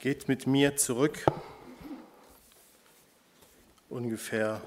Geht 0.00 0.28
mit 0.28 0.46
mir 0.46 0.76
zurück 0.76 1.26
ungefähr 3.88 4.62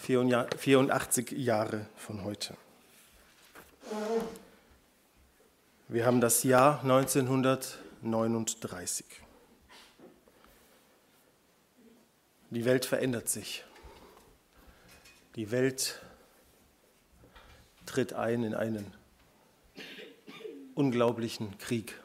84 0.00 1.30
Jahre 1.30 1.86
von 1.96 2.22
heute. 2.22 2.54
Wir 5.88 6.04
haben 6.04 6.20
das 6.20 6.42
Jahr 6.42 6.82
1939. 6.82 9.06
Die 12.50 12.66
Welt 12.66 12.84
verändert 12.84 13.30
sich. 13.30 13.64
Die 15.36 15.50
Welt 15.50 16.02
tritt 17.86 18.12
ein 18.12 18.44
in 18.44 18.54
einen 18.54 18.92
unglaublichen 20.74 21.56
Krieg. 21.56 22.01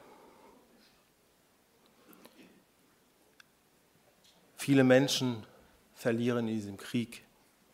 Viele 4.68 4.84
Menschen 4.84 5.46
verlieren 5.94 6.50
in 6.50 6.56
diesem 6.56 6.76
Krieg 6.76 7.24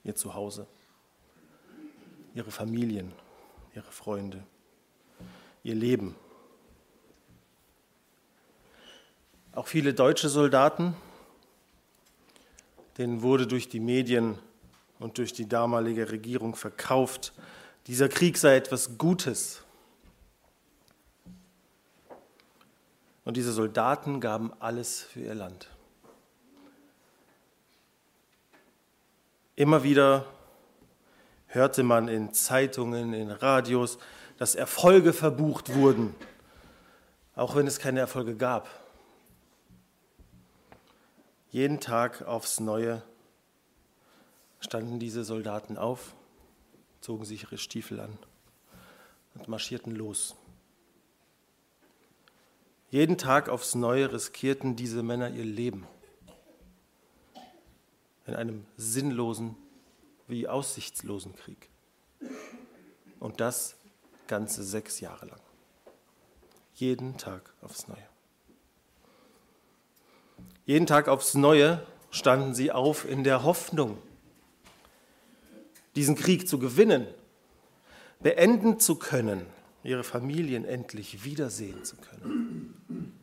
ihr 0.03 0.13
Zuhause, 0.13 0.67
ihre 2.35 2.51
Familien, 2.51 3.11
ihre 3.73 3.91
Freunde, 3.91 4.43
ihr 5.63 5.73
Leben. 5.73 6.15
Auch 9.53 9.65
viele 9.65 9.95
deutsche 9.95 10.29
Soldaten, 10.29 10.95
denen 12.99 13.23
wurde 13.23 13.47
durch 13.47 13.69
die 13.69 13.79
Medien 13.79 14.37
und 14.99 15.17
durch 15.17 15.33
die 15.33 15.49
damalige 15.49 16.11
Regierung 16.11 16.55
verkauft, 16.55 17.33
dieser 17.87 18.07
Krieg 18.07 18.37
sei 18.37 18.55
etwas 18.55 18.99
Gutes. 18.99 19.63
Und 23.25 23.35
diese 23.35 23.51
Soldaten 23.51 24.19
gaben 24.21 24.53
alles 24.59 25.01
für 25.01 25.21
ihr 25.21 25.33
Land. 25.33 25.69
Immer 29.55 29.83
wieder 29.83 30.25
hörte 31.45 31.83
man 31.83 32.07
in 32.07 32.33
Zeitungen, 32.33 33.13
in 33.13 33.29
Radios, 33.29 33.99
dass 34.37 34.55
Erfolge 34.55 35.13
verbucht 35.13 35.75
wurden, 35.75 36.15
auch 37.35 37.55
wenn 37.55 37.67
es 37.67 37.77
keine 37.77 37.99
Erfolge 37.99 38.35
gab. 38.35 38.67
Jeden 41.51 41.79
Tag 41.79 42.23
aufs 42.23 42.59
Neue 42.59 43.03
standen 44.59 44.97
diese 44.97 45.23
Soldaten 45.23 45.77
auf, 45.77 46.15
zogen 46.99 47.25
sich 47.25 47.43
ihre 47.43 47.59
Stiefel 47.59 47.99
an 47.99 48.17
und 49.35 49.47
marschierten 49.47 49.95
los. 49.95 50.35
Jeden 52.89 53.19
Tag 53.19 53.49
aufs 53.49 53.75
Neue 53.75 54.11
riskierten 54.11 54.75
diese 54.75 55.03
Männer 55.03 55.29
ihr 55.29 55.45
Leben 55.45 55.85
in 58.25 58.35
einem 58.35 58.65
sinnlosen 58.77 59.55
wie 60.27 60.47
aussichtslosen 60.47 61.35
Krieg. 61.35 61.69
Und 63.19 63.39
das 63.39 63.75
ganze 64.27 64.63
sechs 64.63 64.99
Jahre 64.99 65.25
lang. 65.25 65.39
Jeden 66.75 67.17
Tag 67.17 67.53
aufs 67.61 67.87
Neue. 67.87 68.07
Jeden 70.65 70.87
Tag 70.87 71.07
aufs 71.07 71.33
Neue 71.35 71.85
standen 72.09 72.53
sie 72.53 72.71
auf 72.71 73.09
in 73.09 73.23
der 73.23 73.43
Hoffnung, 73.43 73.97
diesen 75.95 76.15
Krieg 76.15 76.47
zu 76.47 76.57
gewinnen, 76.57 77.07
beenden 78.21 78.79
zu 78.79 78.95
können, 78.95 79.45
ihre 79.83 80.03
Familien 80.03 80.63
endlich 80.63 81.23
wiedersehen 81.25 81.83
zu 81.83 81.97
können. 81.97 83.19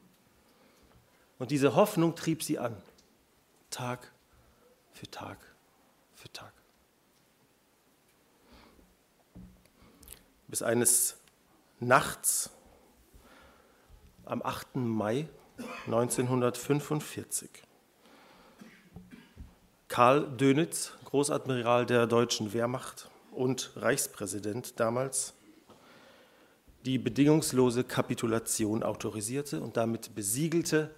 Und 1.38 1.50
diese 1.50 1.74
Hoffnung 1.74 2.14
trieb 2.14 2.42
sie 2.42 2.58
an, 2.58 2.76
Tag 3.70 4.12
für 4.92 5.10
Tag 5.10 5.38
für 6.20 6.32
Tag. 6.32 6.52
Bis 10.48 10.62
eines 10.62 11.16
Nachts 11.78 12.50
am 14.26 14.42
8. 14.42 14.76
Mai 14.76 15.28
1945 15.86 17.48
Karl 19.88 20.28
Dönitz, 20.36 20.92
Großadmiral 21.04 21.86
der 21.86 22.06
deutschen 22.06 22.52
Wehrmacht 22.52 23.10
und 23.32 23.72
Reichspräsident 23.76 24.78
damals, 24.78 25.34
die 26.84 26.98
bedingungslose 26.98 27.82
Kapitulation 27.84 28.82
autorisierte 28.82 29.60
und 29.60 29.76
damit 29.76 30.14
besiegelte, 30.14 30.94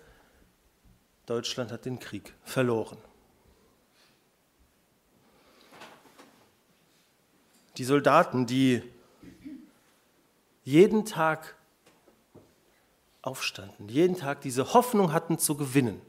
Deutschland 1.27 1.72
hat 1.72 1.84
den 1.84 1.99
Krieg 2.00 2.34
verloren. 2.43 2.99
Die 7.77 7.84
Soldaten, 7.84 8.47
die 8.47 8.83
jeden 10.65 11.05
Tag 11.05 11.56
aufstanden, 13.22 13.88
jeden 13.88 14.16
Tag 14.16 14.41
diese 14.41 14.75
Hoffnung 14.75 15.12
hatten 15.12 15.38
zu 15.38 15.56
gewinnen, 15.56 16.00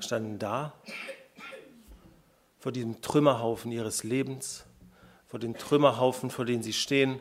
standen 0.00 0.38
da 0.38 0.74
vor 2.58 2.72
diesem 2.72 3.00
Trümmerhaufen 3.00 3.70
ihres 3.70 4.02
Lebens, 4.02 4.64
vor 5.26 5.38
dem 5.38 5.56
Trümmerhaufen, 5.56 6.30
vor 6.30 6.44
dem 6.44 6.62
sie 6.62 6.72
stehen, 6.72 7.20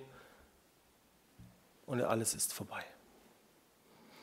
und 1.86 2.02
alles 2.02 2.36
ist 2.36 2.54
vorbei. 2.54 2.84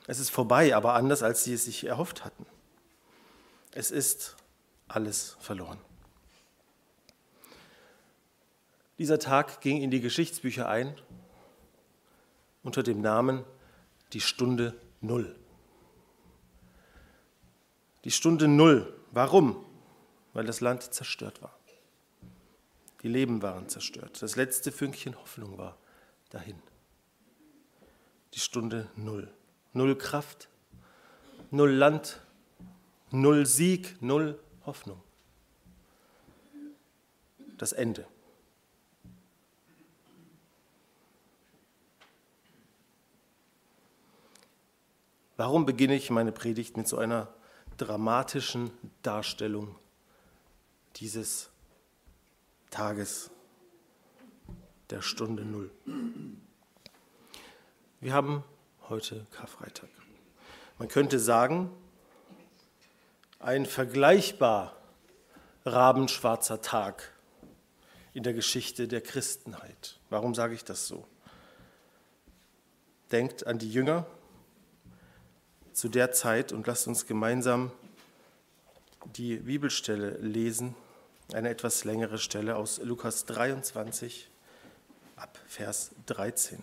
Es 0.07 0.19
ist 0.19 0.31
vorbei, 0.31 0.77
aber 0.77 0.95
anders, 0.95 1.23
als 1.23 1.45
sie 1.45 1.55
es 1.55 1.65
sich 1.65 1.85
erhofft 1.85 2.25
hatten. 2.25 2.45
Es 3.73 3.91
ist 3.91 4.37
alles 4.87 5.37
verloren. 5.41 5.79
Dieser 8.99 9.19
Tag 9.19 9.61
ging 9.61 9.83
in 9.83 9.91
die 9.91 10.01
Geschichtsbücher 10.01 10.69
ein 10.69 10.95
unter 12.63 12.83
dem 12.83 13.01
Namen 13.01 13.45
die 14.13 14.21
Stunde 14.21 14.75
Null. 15.01 15.35
Die 18.05 18.11
Stunde 18.11 18.49
Null. 18.49 18.93
Warum? 19.11 19.65
Weil 20.33 20.47
das 20.47 20.61
Land 20.61 20.83
zerstört 20.95 21.43
war. 21.43 21.59
Die 23.03 23.09
Leben 23.09 23.43
waren 23.43 23.69
zerstört. 23.69 24.23
Das 24.23 24.37
letzte 24.37 24.73
Fünkchen 24.73 25.17
Hoffnung 25.19 25.59
war 25.59 25.77
dahin. 26.31 26.63
Die 28.33 28.41
Stunde 28.41 28.89
Null. 28.97 29.33
Null 29.73 29.97
Kraft, 29.99 30.49
null 31.51 31.71
Land, 31.71 32.21
null 33.11 33.45
Sieg, 33.45 34.01
null 34.01 34.39
Hoffnung. 34.65 35.03
Das 37.59 37.73
Ende. 37.73 38.07
Warum 45.37 45.67
beginne 45.67 45.97
ich 45.97 46.11
meine 46.11 46.31
Predigt 46.31 46.77
mit 46.77 46.87
so 46.87 46.97
einer 46.97 47.27
dramatischen 47.77 48.71
Darstellung 49.03 49.75
dieses 50.97 51.51
Tages 52.71 53.31
der 54.91 55.03
Stunde 55.03 55.45
Null? 55.45 55.73
Wir 58.01 58.13
haben 58.13 58.45
heute 58.89 59.27
Karfreitag. 59.33 59.89
Man 60.79 60.87
könnte 60.87 61.19
sagen, 61.19 61.69
ein 63.41 63.67
vergleichbar 63.67 64.77
rabenschwarzer 65.65 66.63
Tag 66.63 67.13
in 68.13 68.23
der 68.23 68.35
Geschichte 68.35 68.87
der 68.87 69.01
Christenheit. 69.01 69.99
Warum 70.11 70.33
sage 70.33 70.55
ich 70.55 70.65
das 70.65 70.87
so? 70.87 71.09
Denkt 73.11 73.49
an 73.49 73.59
die 73.59 73.73
Jünger, 73.73 74.07
zu 75.75 75.89
der 75.89 76.13
Zeit 76.13 76.53
und 76.53 76.67
lasst 76.67 76.87
uns 76.87 77.07
gemeinsam 77.07 77.71
die 79.17 79.37
Bibelstelle 79.37 80.17
lesen, 80.19 80.75
eine 81.33 81.51
etwas 81.51 81.85
längere 81.85 82.19
Stelle 82.19 82.57
aus 82.57 82.79
Lukas 82.79 83.27
23 83.27 84.31
ab 85.17 85.39
Vers 85.47 85.91
13. 86.07 86.63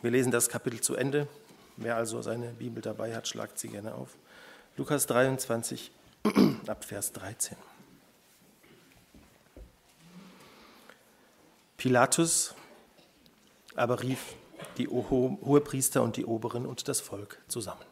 Wir 0.00 0.10
lesen 0.10 0.32
das 0.32 0.48
Kapitel 0.48 0.80
zu 0.80 0.96
Ende. 0.96 1.28
Wer 1.76 1.96
also 1.96 2.22
seine 2.22 2.48
Bibel 2.52 2.82
dabei 2.82 3.14
hat, 3.14 3.28
schlagt 3.28 3.58
sie 3.58 3.68
gerne 3.68 3.94
auf. 3.94 4.16
Lukas 4.76 5.06
23 5.06 5.90
ab 6.66 6.84
Vers 6.84 7.12
13. 7.12 7.56
Pilatus 11.76 12.54
aber 13.74 14.02
rief 14.02 14.34
die 14.78 14.88
Hohepriester 14.88 16.02
und 16.02 16.16
die 16.16 16.24
Oberen 16.24 16.66
und 16.66 16.88
das 16.88 17.00
Volk 17.00 17.40
zusammen 17.48 17.84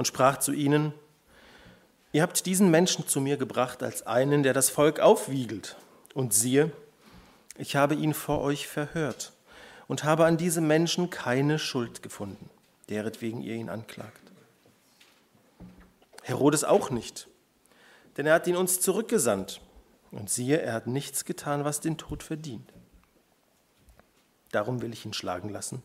und 0.00 0.06
sprach 0.06 0.38
zu 0.38 0.52
ihnen, 0.52 0.94
ihr 2.12 2.22
habt 2.22 2.46
diesen 2.46 2.70
Menschen 2.70 3.06
zu 3.06 3.20
mir 3.20 3.36
gebracht 3.36 3.82
als 3.82 4.06
einen, 4.06 4.42
der 4.42 4.54
das 4.54 4.70
Volk 4.70 4.98
aufwiegelt. 4.98 5.76
Und 6.14 6.32
siehe, 6.32 6.72
Ich 7.58 7.76
habe 7.76 7.94
ihn 7.94 8.14
vor 8.14 8.40
euch 8.40 8.66
verhört 8.66 9.34
und 9.86 10.02
habe 10.02 10.24
an 10.24 10.38
diesem 10.38 10.66
Menschen 10.66 11.10
keine 11.10 11.58
Schuld 11.58 12.02
gefunden, 12.02 12.48
deretwegen 12.88 13.42
ihr 13.42 13.56
ihn 13.56 13.68
anklagt. 13.68 14.32
Herodes 16.22 16.64
auch 16.64 16.88
nicht, 16.88 17.28
denn 18.16 18.24
er 18.24 18.32
hat 18.32 18.46
ihn 18.46 18.56
uns 18.56 18.80
zurückgesandt. 18.80 19.60
Und 20.10 20.30
siehe, 20.30 20.62
er 20.62 20.72
hat 20.72 20.86
nichts 20.86 21.26
getan, 21.26 21.66
was 21.66 21.80
den 21.80 21.98
Tod 21.98 22.22
verdient. 22.22 22.72
Darum 24.52 24.82
will 24.82 24.92
ich 24.92 25.04
ihn 25.04 25.12
schlagen 25.12 25.48
lassen 25.48 25.82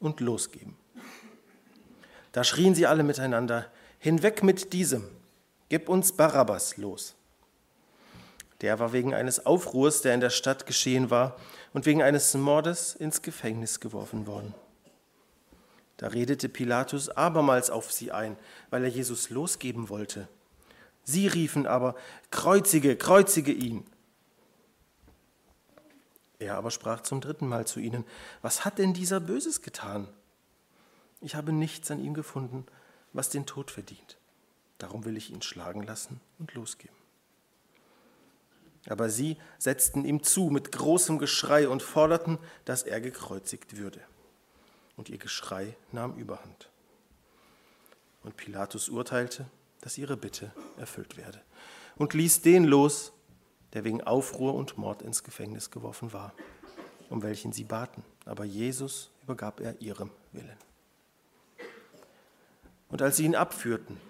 und 0.00 0.20
losgeben. 0.20 0.76
Da 2.32 2.44
schrien 2.44 2.74
sie 2.74 2.86
alle 2.86 3.02
miteinander, 3.02 3.66
hinweg 3.98 4.42
mit 4.42 4.72
diesem, 4.72 5.08
gib 5.68 5.88
uns 5.88 6.12
Barabbas 6.12 6.76
los. 6.76 7.14
Der 8.60 8.78
war 8.78 8.92
wegen 8.92 9.14
eines 9.14 9.44
Aufruhrs, 9.44 10.00
der 10.00 10.14
in 10.14 10.20
der 10.20 10.30
Stadt 10.30 10.66
geschehen 10.66 11.10
war, 11.10 11.36
und 11.72 11.84
wegen 11.84 12.02
eines 12.02 12.32
Mordes 12.34 12.94
ins 12.94 13.20
Gefängnis 13.20 13.80
geworfen 13.80 14.26
worden. 14.26 14.54
Da 15.98 16.08
redete 16.08 16.48
Pilatus 16.48 17.08
abermals 17.08 17.70
auf 17.70 17.92
sie 17.92 18.12
ein, 18.12 18.36
weil 18.70 18.84
er 18.84 18.90
Jesus 18.90 19.30
losgeben 19.30 19.88
wollte. 19.88 20.28
Sie 21.04 21.26
riefen 21.26 21.66
aber, 21.66 21.94
Kreuzige, 22.30 22.96
kreuzige 22.96 23.52
ihn. 23.52 23.84
Er 26.38 26.56
aber 26.56 26.70
sprach 26.70 27.00
zum 27.02 27.20
dritten 27.20 27.48
Mal 27.48 27.66
zu 27.66 27.80
ihnen, 27.80 28.04
was 28.42 28.64
hat 28.64 28.78
denn 28.78 28.92
dieser 28.92 29.20
Böses 29.20 29.62
getan? 29.62 30.08
Ich 31.20 31.34
habe 31.34 31.52
nichts 31.52 31.90
an 31.90 32.02
ihm 32.02 32.14
gefunden, 32.14 32.66
was 33.12 33.30
den 33.30 33.46
Tod 33.46 33.70
verdient. 33.70 34.18
Darum 34.78 35.04
will 35.04 35.16
ich 35.16 35.30
ihn 35.30 35.40
schlagen 35.40 35.82
lassen 35.82 36.20
und 36.38 36.52
losgeben. 36.54 36.96
Aber 38.88 39.08
sie 39.08 39.36
setzten 39.58 40.04
ihm 40.04 40.22
zu 40.22 40.50
mit 40.50 40.70
großem 40.70 41.18
Geschrei 41.18 41.68
und 41.68 41.82
forderten, 41.82 42.38
dass 42.64 42.82
er 42.82 43.00
gekreuzigt 43.00 43.78
würde. 43.78 44.00
Und 44.96 45.08
ihr 45.08 45.18
Geschrei 45.18 45.74
nahm 45.92 46.16
überhand. 46.16 46.70
Und 48.22 48.36
Pilatus 48.36 48.88
urteilte, 48.88 49.46
dass 49.80 49.98
ihre 49.98 50.16
Bitte 50.16 50.52
erfüllt 50.76 51.16
werde 51.16 51.40
und 51.96 52.14
ließ 52.14 52.42
den 52.42 52.64
los, 52.64 53.12
der 53.76 53.84
wegen 53.84 54.02
Aufruhr 54.02 54.54
und 54.54 54.78
Mord 54.78 55.02
ins 55.02 55.22
Gefängnis 55.22 55.70
geworfen 55.70 56.14
war, 56.14 56.32
um 57.10 57.22
welchen 57.22 57.52
sie 57.52 57.64
baten. 57.64 58.02
Aber 58.24 58.46
Jesus 58.46 59.10
übergab 59.22 59.60
er 59.60 59.78
ihrem 59.82 60.10
Willen. 60.32 60.56
Und 62.88 63.02
als 63.02 63.18
sie 63.18 63.26
ihn 63.26 63.34
abführten, 63.34 64.00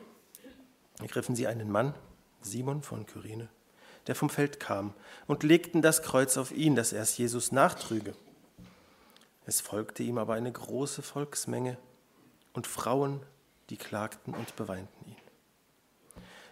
ergriffen 1.01 1.35
sie 1.35 1.49
einen 1.49 1.69
Mann, 1.69 1.95
Simon 2.43 2.85
von 2.85 3.07
Kyrene, 3.07 3.49
der 4.07 4.15
vom 4.15 4.31
Feld 4.31 4.61
kam, 4.61 4.95
und 5.27 5.43
legten 5.43 5.83
das 5.83 6.01
Kreuz 6.01 6.37
auf 6.37 6.53
ihn, 6.53 6.77
dass 6.77 6.93
er 6.93 7.03
es 7.03 7.19
Jesus 7.19 7.51
nachtrüge. 7.51 8.15
Es 9.47 9.61
folgte 9.61 10.05
ihm 10.05 10.19
aber 10.19 10.35
eine 10.35 10.53
große 10.53 11.03
Volksmenge 11.03 11.77
und 12.53 12.69
Frauen, 12.69 13.21
die 13.71 13.79
klagten 13.79 14.33
und 14.33 14.55
beweinten 14.55 15.11
ihn. 15.11 15.26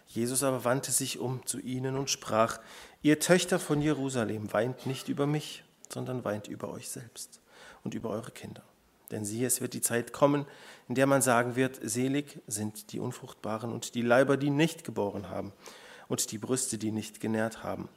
Jesus 0.07 0.43
aber 0.43 0.63
wandte 0.63 0.91
sich 0.91 1.19
um 1.19 1.45
zu 1.45 1.59
ihnen 1.59 1.97
und 1.97 2.09
sprach, 2.09 2.59
ihr 3.01 3.19
Töchter 3.19 3.59
von 3.59 3.81
Jerusalem, 3.81 4.53
weint 4.53 4.85
nicht 4.85 5.09
über 5.09 5.25
mich, 5.27 5.63
sondern 5.89 6.23
weint 6.23 6.47
über 6.47 6.69
euch 6.69 6.89
selbst 6.89 7.41
und 7.83 7.93
über 7.93 8.09
eure 8.09 8.31
Kinder. 8.31 8.63
Denn 9.11 9.25
siehe, 9.25 9.45
es 9.45 9.61
wird 9.61 9.73
die 9.73 9.81
Zeit 9.81 10.13
kommen, 10.13 10.45
in 10.87 10.95
der 10.95 11.05
man 11.05 11.21
sagen 11.21 11.55
wird, 11.55 11.79
selig 11.83 12.39
sind 12.47 12.91
die 12.91 12.99
Unfruchtbaren 12.99 13.71
und 13.71 13.95
die 13.95 14.01
Leiber, 14.01 14.37
die 14.37 14.49
nicht 14.49 14.83
geboren 14.83 15.29
haben 15.29 15.53
und 16.07 16.31
die 16.31 16.37
Brüste, 16.37 16.77
die 16.77 16.91
nicht 16.91 17.19
genährt 17.19 17.63
haben. 17.63 17.89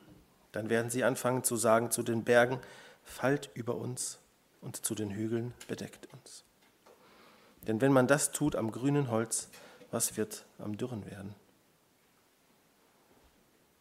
Dann 0.53 0.71
werden 0.71 0.91
sie 0.91 1.05
anfangen 1.05 1.45
zu 1.45 1.57
sagen 1.57 1.91
zu 1.91 2.03
den 2.03 2.25
Bergen, 2.25 2.59
fallt 3.05 3.51
über 3.55 3.77
uns 3.77 4.19
und 4.61 4.85
zu 4.85 4.95
den 4.95 5.11
Hügeln 5.11 5.55
bedeckt 5.67 6.09
uns. 6.13 6.45
Denn 7.67 7.81
wenn 7.81 7.93
man 7.93 8.07
das 8.07 8.33
tut 8.33 8.57
am 8.57 8.73
grünen 8.73 9.11
Holz, 9.11 9.49
was 9.91 10.17
wird 10.17 10.45
am 10.59 10.77
dürren 10.77 11.07
werden? 11.07 11.35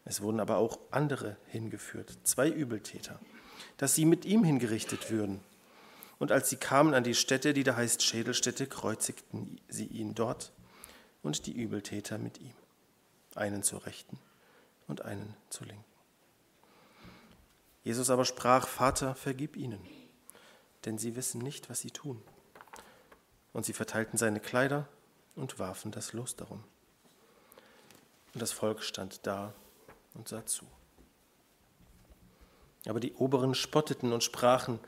Es 0.08 0.22
wurden 0.22 0.40
aber 0.40 0.56
auch 0.56 0.78
andere 0.90 1.36
hingeführt, 1.48 2.16
zwei 2.22 2.48
Übeltäter, 2.48 3.20
dass 3.76 3.94
sie 3.94 4.06
mit 4.06 4.24
ihm 4.24 4.42
hingerichtet 4.42 5.10
würden. 5.10 5.40
Und 6.18 6.32
als 6.32 6.48
sie 6.48 6.56
kamen 6.56 6.94
an 6.94 7.04
die 7.04 7.14
Stätte, 7.14 7.52
die 7.52 7.62
da 7.62 7.76
heißt 7.76 8.02
Schädelstätte, 8.02 8.66
kreuzigten 8.66 9.60
sie 9.68 9.84
ihn 9.84 10.14
dort 10.14 10.50
und 11.22 11.44
die 11.44 11.52
Übeltäter 11.52 12.16
mit 12.16 12.38
ihm 12.40 12.54
einen 13.34 13.62
zur 13.62 13.84
Rechten 13.84 14.18
und 14.86 15.02
einen 15.02 15.36
zur 15.50 15.66
Linken. 15.66 15.84
Jesus 17.84 18.08
aber 18.08 18.24
sprach, 18.24 18.66
Vater, 18.66 19.14
vergib 19.14 19.56
ihnen, 19.56 19.86
denn 20.86 20.96
sie 20.96 21.16
wissen 21.16 21.42
nicht, 21.42 21.68
was 21.68 21.80
sie 21.80 21.90
tun. 21.90 22.22
Und 23.52 23.66
sie 23.66 23.74
verteilten 23.74 24.16
seine 24.16 24.40
Kleider 24.40 24.88
und 25.36 25.58
warfen 25.58 25.92
das 25.92 26.14
Los 26.14 26.34
darum. 26.34 26.64
Und 28.32 28.40
das 28.40 28.52
Volk 28.52 28.82
stand 28.82 29.26
da 29.26 29.52
und 30.18 30.28
sah 30.28 30.44
zu. 30.44 30.66
Aber 32.86 33.00
die 33.00 33.14
Oberen 33.14 33.54
spotteten 33.54 34.12
und 34.12 34.22
sprachen, 34.22 34.78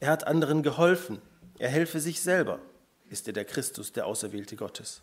er 0.00 0.10
hat 0.10 0.26
anderen 0.26 0.62
geholfen, 0.62 1.20
er 1.58 1.68
helfe 1.68 2.00
sich 2.00 2.20
selber, 2.20 2.60
ist 3.10 3.26
er 3.26 3.32
der 3.32 3.44
Christus, 3.44 3.92
der 3.92 4.06
Auserwählte 4.06 4.56
Gottes. 4.56 5.02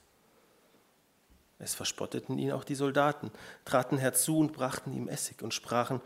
Es 1.59 1.75
verspotteten 1.75 2.37
ihn 2.39 2.51
auch 2.51 2.63
die 2.63 2.75
Soldaten, 2.75 3.31
traten 3.65 3.97
herzu 3.97 4.39
und 4.39 4.53
brachten 4.53 4.93
ihm 4.93 5.07
Essig 5.07 5.41
und 5.41 5.53
sprachen, 5.53 6.01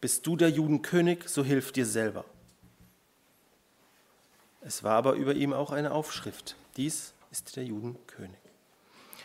bist 0.00 0.26
du 0.26 0.36
der 0.36 0.50
Judenkönig, 0.50 1.28
so 1.28 1.44
hilf 1.44 1.72
dir 1.72 1.86
selber. 1.86 2.24
Es 4.60 4.84
war 4.84 4.96
aber 4.96 5.14
über 5.14 5.34
ihm 5.34 5.52
auch 5.52 5.72
eine 5.72 5.92
Aufschrift, 5.92 6.56
dies 6.76 7.14
ist 7.30 7.56
der 7.56 7.64
Judenkönig. 7.64 8.38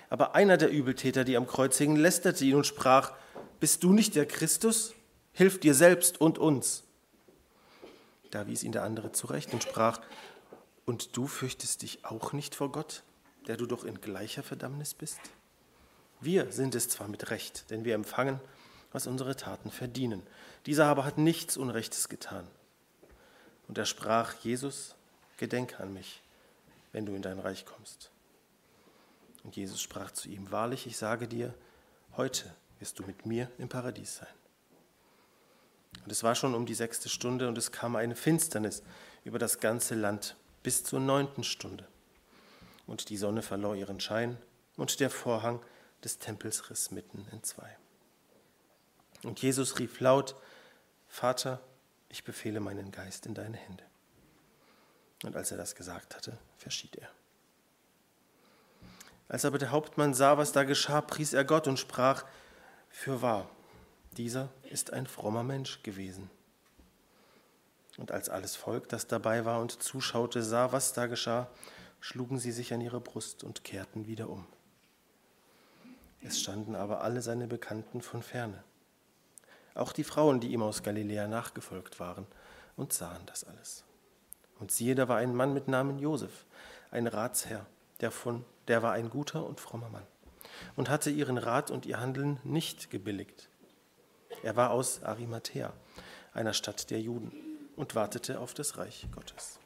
Aber 0.10 0.36
einer 0.36 0.58
der 0.58 0.70
Übeltäter, 0.70 1.24
die 1.24 1.38
am 1.38 1.48
Kreuz 1.48 1.78
hingen, 1.78 1.98
lästerte 1.98 2.44
ihn 2.46 2.56
und 2.56 2.66
sprach, 2.66 3.14
bist 3.60 3.84
du 3.84 3.94
nicht 3.94 4.16
der 4.16 4.26
Christus? 4.26 4.94
Hilf 5.34 5.60
dir 5.60 5.74
selbst 5.74 6.20
und 6.22 6.38
uns. 6.38 6.84
Da 8.32 8.48
wies 8.48 8.64
ihn 8.64 8.72
der 8.72 8.84
andere 8.84 9.12
zurecht 9.12 9.54
und 9.54 9.64
sprach, 9.64 10.02
und 10.86 11.18
du 11.18 11.28
fürchtest 11.28 11.82
dich 11.82 12.06
auch 12.06 12.34
nicht 12.34 12.56
vor 12.56 12.72
Gott, 12.72 13.04
der 13.46 13.58
du 13.58 13.66
doch 13.66 13.84
in 13.84 14.02
gleicher 14.02 14.44
Verdammnis 14.44 14.94
bist? 14.94 15.20
Wir 16.20 16.52
sind 16.52 16.74
es 16.76 16.90
zwar 16.90 17.08
mit 17.08 17.30
Recht, 17.30 17.70
denn 17.70 17.86
wir 17.86 17.94
empfangen, 17.94 18.40
was 18.92 19.06
unsere 19.06 19.36
Taten 19.36 19.70
verdienen. 19.70 20.24
Dieser 20.66 20.86
aber 20.86 21.06
hat 21.06 21.18
nichts 21.18 21.58
Unrechtes 21.58 22.10
getan. 22.10 22.48
Und 23.68 23.78
er 23.78 23.86
sprach, 23.86 24.34
Jesus, 24.36 24.96
gedenke 25.38 25.80
an 25.80 25.94
mich, 25.94 26.22
wenn 26.92 27.06
du 27.06 27.14
in 27.14 27.22
dein 27.22 27.40
Reich 27.40 27.66
kommst. 27.66 28.12
Und 29.44 29.56
Jesus 29.56 29.82
sprach 29.82 30.12
zu 30.12 30.30
ihm, 30.30 30.52
wahrlich, 30.52 30.88
ich 30.88 30.98
sage 30.98 31.28
dir, 31.28 31.54
heute 32.16 32.54
wirst 32.80 33.00
du 33.00 33.04
mit 33.04 33.26
mir 33.26 33.50
im 33.58 33.70
Paradies 33.70 34.18
sein. 34.18 34.28
Und 36.04 36.12
es 36.12 36.24
war 36.24 36.36
schon 36.36 36.56
um 36.56 36.66
die 36.66 36.74
sechste 36.74 37.10
Stunde 37.10 37.48
und 37.48 37.58
es 37.58 37.72
kam 37.72 37.96
eine 37.96 38.16
Finsternis 38.16 38.84
über 39.24 39.40
das 39.40 39.60
ganze 39.60 39.96
Land 39.96 40.36
bis 40.64 40.84
zur 40.84 41.00
neunten 41.00 41.44
Stunde. 41.44 41.88
Und 42.86 43.10
die 43.10 43.18
Sonne 43.18 43.42
verlor 43.42 43.76
ihren 43.76 44.00
Schein 44.00 44.38
und 44.78 45.00
der 45.00 45.10
Vorhang 45.10 45.62
des 46.04 46.20
Tempels 46.20 46.70
riss 46.70 46.92
mitten 46.92 47.28
in 47.32 47.44
zwei. 47.44 47.76
Und 49.24 49.42
Jesus 49.42 49.80
rief 49.80 50.00
laut, 50.00 50.36
Vater, 51.08 51.60
ich 52.10 52.24
befehle 52.24 52.60
meinen 52.60 52.92
Geist 52.92 53.26
in 53.26 53.34
deine 53.34 53.58
Hände. 53.58 53.84
Und 55.24 55.36
als 55.36 55.52
er 55.52 55.58
das 55.58 55.76
gesagt 55.76 56.16
hatte, 56.16 56.38
verschied 56.58 56.96
er. 56.96 57.10
Als 59.28 59.44
aber 59.44 59.58
der 59.58 59.72
Hauptmann 59.72 60.14
sah, 60.14 60.38
was 60.38 60.52
da 60.52 60.64
geschah, 60.64 61.02
pries 61.02 61.34
er 61.34 61.44
Gott 61.44 61.68
und 61.68 61.80
sprach, 61.80 62.24
für 62.98 63.22
wahr, 63.22 63.48
dieser 64.18 64.50
ist 64.72 64.92
ein 64.92 65.06
frommer 65.06 65.44
Mensch 65.44 65.84
gewesen. 65.84 66.32
Und 68.00 68.12
als 68.12 68.28
alles 68.28 68.56
Volk, 68.56 68.90
das 68.90 69.06
dabei 69.06 69.46
war 69.46 69.62
und 69.62 69.84
zuschaute, 69.84 70.42
sah, 70.42 70.72
was 70.72 70.94
da 70.94 71.06
geschah, 71.06 71.48
schlugen 72.00 72.40
sie 72.40 72.52
sich 72.52 72.74
an 72.74 72.82
ihre 72.82 73.00
Brust 73.00 73.44
und 73.44 73.64
kehrten 73.64 74.08
wieder 74.08 74.30
um. 74.30 74.48
Es 76.24 76.40
standen 76.40 76.74
aber 76.74 77.02
alle 77.02 77.22
seine 77.22 77.46
Bekannten 77.46 78.02
von 78.02 78.24
ferne, 78.24 78.64
auch 79.76 79.94
die 79.94 80.04
Frauen, 80.04 80.40
die 80.40 80.52
ihm 80.52 80.64
aus 80.64 80.82
Galiläa 80.82 81.28
nachgefolgt 81.28 82.00
waren, 82.00 82.26
und 82.78 82.94
sahen 82.94 83.22
das 83.28 83.44
alles. 83.44 83.84
Und 84.58 84.72
siehe, 84.72 84.96
da 84.96 85.08
war 85.08 85.18
ein 85.18 85.36
Mann 85.36 85.54
mit 85.54 85.68
Namen 85.68 86.00
Josef, 86.00 86.46
ein 86.90 87.06
Ratsherr, 87.06 87.68
der, 88.02 88.10
von, 88.10 88.44
der 88.68 88.82
war 88.82 88.94
ein 88.94 89.12
guter 89.12 89.46
und 89.46 89.60
frommer 89.60 89.90
Mann 89.90 90.08
und 90.76 90.90
hatte 90.90 91.10
ihren 91.10 91.38
Rat 91.38 91.72
und 91.72 91.86
ihr 91.86 92.00
Handeln 92.00 92.40
nicht 92.44 92.90
gebilligt. 92.90 93.50
Er 94.44 94.56
war 94.56 94.72
aus 94.72 95.04
Arimathea, 95.04 95.74
einer 96.34 96.54
Stadt 96.54 96.90
der 96.90 97.02
Juden, 97.02 97.32
und 97.76 97.96
wartete 97.96 98.40
auf 98.40 98.54
das 98.54 98.78
Reich 98.78 99.08
Gottes. 99.12 99.60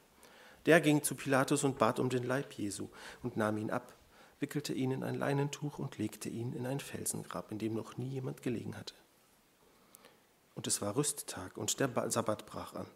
Der 0.65 0.81
ging 0.81 1.01
zu 1.01 1.15
Pilatus 1.15 1.63
und 1.63 1.77
bat 1.77 1.99
um 1.99 2.09
den 2.09 2.23
Leib 2.23 2.53
Jesu 2.53 2.89
und 3.23 3.37
nahm 3.37 3.57
ihn 3.57 3.71
ab 3.71 3.93
wickelte 4.41 4.73
ihn 4.73 4.91
in 4.91 5.03
ein 5.03 5.15
Leinentuch 5.15 5.79
und 5.79 5.99
legte 5.99 6.27
ihn 6.27 6.53
in 6.53 6.65
ein 6.65 6.79
Felsengrab, 6.79 7.51
in 7.51 7.59
dem 7.59 7.75
noch 7.75 7.97
nie 7.97 8.09
jemand 8.09 8.41
gelegen 8.41 8.75
hatte. 8.75 8.95
und 10.53 10.67
es 10.67 10.81
war 10.81 10.95
Rüsttag 10.95 11.57
und 11.57 11.79
der 11.79 12.11
Sabbat 12.11 12.45
brach 12.45 12.73
an. 12.73 12.87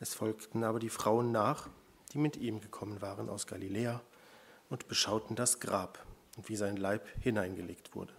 Es 0.00 0.14
folgten 0.14 0.64
aber 0.64 0.78
die 0.78 0.88
Frauen 0.88 1.32
nach, 1.32 1.68
die 2.12 2.18
mit 2.18 2.36
ihm 2.36 2.60
gekommen 2.60 3.02
waren 3.02 3.28
aus 3.28 3.46
Galiläa 3.46 4.00
und 4.70 4.88
beschauten 4.88 5.36
das 5.36 5.60
Grab 5.60 6.04
und 6.38 6.48
wie 6.48 6.56
sein 6.56 6.76
Leib 6.76 7.06
hineingelegt 7.20 7.94
wurde. 7.94 8.14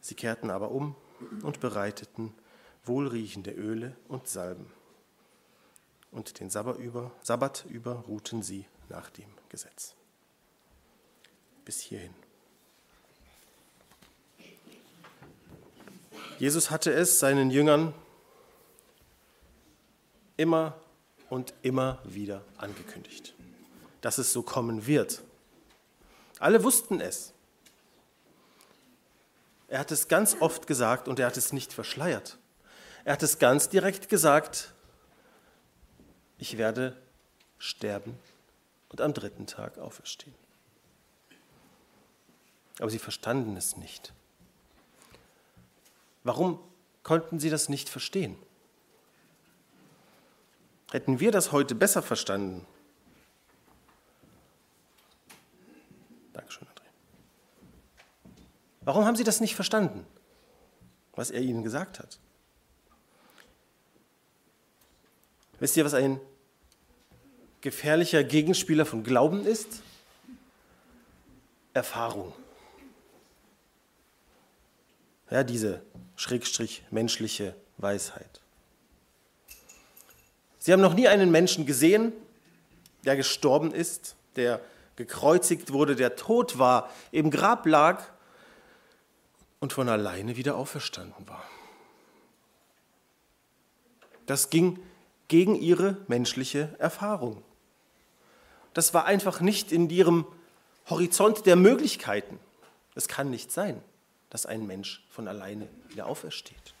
Sie 0.00 0.14
kehrten 0.14 0.50
aber 0.50 0.70
um 0.70 0.94
und 1.42 1.58
bereiteten 1.58 2.34
wohlriechende 2.84 3.52
Öle 3.52 3.96
und 4.06 4.28
Salben. 4.28 4.70
Und 6.12 6.38
den 6.40 6.50
Sabbat 6.50 6.78
über, 6.78 7.10
Sabbat 7.22 7.64
über 7.70 8.04
ruhten 8.06 8.42
sie 8.42 8.66
nach 8.90 9.08
dem 9.08 9.28
Gesetz. 9.48 9.94
Bis 11.64 11.80
hierhin. 11.80 12.14
Jesus 16.38 16.70
hatte 16.70 16.92
es 16.92 17.18
seinen 17.18 17.50
Jüngern 17.50 17.94
immer 20.36 20.78
und 21.30 21.54
immer 21.62 22.02
wieder 22.04 22.44
angekündigt, 22.58 23.34
dass 24.02 24.18
es 24.18 24.34
so 24.34 24.42
kommen 24.42 24.86
wird. 24.86 25.22
Alle 26.44 26.62
wussten 26.62 27.00
es. 27.00 27.32
Er 29.66 29.78
hat 29.78 29.90
es 29.90 30.08
ganz 30.08 30.36
oft 30.40 30.66
gesagt 30.66 31.08
und 31.08 31.18
er 31.18 31.28
hat 31.28 31.38
es 31.38 31.54
nicht 31.54 31.72
verschleiert. 31.72 32.36
Er 33.06 33.14
hat 33.14 33.22
es 33.22 33.38
ganz 33.38 33.70
direkt 33.70 34.10
gesagt, 34.10 34.74
ich 36.36 36.58
werde 36.58 36.98
sterben 37.56 38.18
und 38.90 39.00
am 39.00 39.14
dritten 39.14 39.46
Tag 39.46 39.78
auferstehen. 39.78 40.34
Aber 42.78 42.90
sie 42.90 42.98
verstanden 42.98 43.56
es 43.56 43.78
nicht. 43.78 44.12
Warum 46.24 46.58
konnten 47.02 47.40
sie 47.40 47.48
das 47.48 47.70
nicht 47.70 47.88
verstehen? 47.88 48.36
Hätten 50.90 51.20
wir 51.20 51.32
das 51.32 51.52
heute 51.52 51.74
besser 51.74 52.02
verstanden? 52.02 52.66
Dankeschön, 56.34 56.66
André. 56.68 56.84
Warum 58.82 59.06
haben 59.06 59.16
sie 59.16 59.24
das 59.24 59.40
nicht 59.40 59.54
verstanden, 59.54 60.06
was 61.14 61.30
er 61.30 61.40
ihnen 61.40 61.62
gesagt 61.62 61.98
hat? 61.98 62.18
Wisst 65.58 65.76
ihr, 65.76 65.84
was 65.84 65.94
ein 65.94 66.20
gefährlicher 67.62 68.22
Gegenspieler 68.22 68.84
von 68.84 69.04
Glauben 69.04 69.46
ist? 69.46 69.82
Erfahrung. 71.72 72.34
Ja, 75.30 75.42
diese 75.42 75.82
schrägstrich 76.16 76.84
menschliche 76.90 77.54
Weisheit. 77.78 78.40
Sie 80.58 80.72
haben 80.72 80.82
noch 80.82 80.94
nie 80.94 81.08
einen 81.08 81.30
Menschen 81.30 81.66
gesehen, 81.66 82.12
der 83.04 83.16
gestorben 83.16 83.72
ist, 83.72 84.16
der 84.36 84.60
gekreuzigt 84.96 85.72
wurde, 85.72 85.96
der 85.96 86.16
tot 86.16 86.58
war, 86.58 86.90
im 87.10 87.30
Grab 87.30 87.66
lag 87.66 88.02
und 89.60 89.72
von 89.72 89.88
alleine 89.88 90.36
wieder 90.36 90.56
auferstanden 90.56 91.28
war. 91.28 91.44
Das 94.26 94.50
ging 94.50 94.78
gegen 95.28 95.54
ihre 95.54 95.98
menschliche 96.06 96.74
Erfahrung. 96.78 97.42
Das 98.72 98.94
war 98.94 99.04
einfach 99.04 99.40
nicht 99.40 99.72
in 99.72 99.88
ihrem 99.88 100.26
Horizont 100.88 101.46
der 101.46 101.56
Möglichkeiten. 101.56 102.38
Es 102.94 103.08
kann 103.08 103.30
nicht 103.30 103.52
sein, 103.52 103.82
dass 104.30 104.46
ein 104.46 104.66
Mensch 104.66 105.04
von 105.10 105.28
alleine 105.28 105.68
wieder 105.88 106.06
aufersteht. 106.06 106.74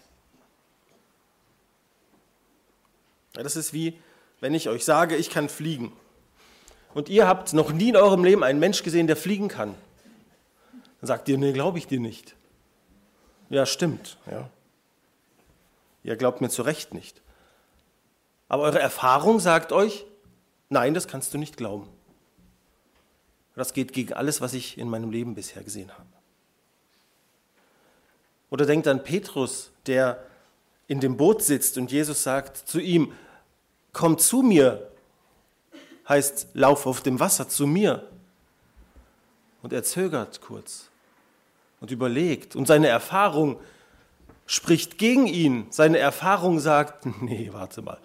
Das 3.32 3.56
ist 3.56 3.72
wie, 3.72 3.98
wenn 4.40 4.54
ich 4.54 4.68
euch 4.68 4.84
sage, 4.84 5.16
ich 5.16 5.30
kann 5.30 5.48
fliegen. 5.48 5.92
Und 6.94 7.08
ihr 7.08 7.26
habt 7.26 7.52
noch 7.52 7.72
nie 7.72 7.90
in 7.90 7.96
eurem 7.96 8.24
Leben 8.24 8.44
einen 8.44 8.60
Mensch 8.60 8.82
gesehen, 8.82 9.06
der 9.06 9.16
fliegen 9.16 9.48
kann. 9.48 9.74
Dann 11.00 11.08
sagt 11.08 11.28
ihr, 11.28 11.36
nee, 11.36 11.52
glaube 11.52 11.78
ich 11.78 11.86
dir 11.86 12.00
nicht. 12.00 12.34
Ja, 13.50 13.66
stimmt. 13.66 14.16
Ja. 14.30 14.48
Ihr 16.04 16.16
glaubt 16.16 16.40
mir 16.40 16.48
zu 16.48 16.62
Recht 16.62 16.94
nicht. 16.94 17.20
Aber 18.48 18.62
eure 18.62 18.78
Erfahrung 18.78 19.40
sagt 19.40 19.72
euch, 19.72 20.06
nein, 20.68 20.94
das 20.94 21.08
kannst 21.08 21.34
du 21.34 21.38
nicht 21.38 21.56
glauben. 21.56 21.88
Das 23.56 23.72
geht 23.72 23.92
gegen 23.92 24.12
alles, 24.12 24.40
was 24.40 24.54
ich 24.54 24.78
in 24.78 24.88
meinem 24.88 25.10
Leben 25.10 25.34
bisher 25.34 25.62
gesehen 25.62 25.90
habe. 25.92 26.08
Oder 28.50 28.66
denkt 28.66 28.86
an 28.86 29.02
Petrus, 29.02 29.72
der 29.86 30.24
in 30.86 31.00
dem 31.00 31.16
Boot 31.16 31.42
sitzt 31.42 31.78
und 31.78 31.90
Jesus 31.90 32.22
sagt 32.22 32.56
zu 32.56 32.78
ihm, 32.78 33.12
komm 33.92 34.18
zu 34.18 34.42
mir, 34.42 34.90
heißt, 36.08 36.48
lauf 36.54 36.86
auf 36.86 37.00
dem 37.00 37.20
Wasser 37.20 37.48
zu 37.48 37.66
mir. 37.66 38.08
Und 39.62 39.72
er 39.72 39.82
zögert 39.82 40.40
kurz 40.40 40.90
und 41.80 41.90
überlegt. 41.90 42.56
Und 42.56 42.66
seine 42.66 42.88
Erfahrung 42.88 43.58
spricht 44.46 44.98
gegen 44.98 45.26
ihn. 45.26 45.66
Seine 45.70 45.98
Erfahrung 45.98 46.60
sagt, 46.60 47.06
nee, 47.22 47.50
warte 47.52 47.82
mal, 47.82 47.98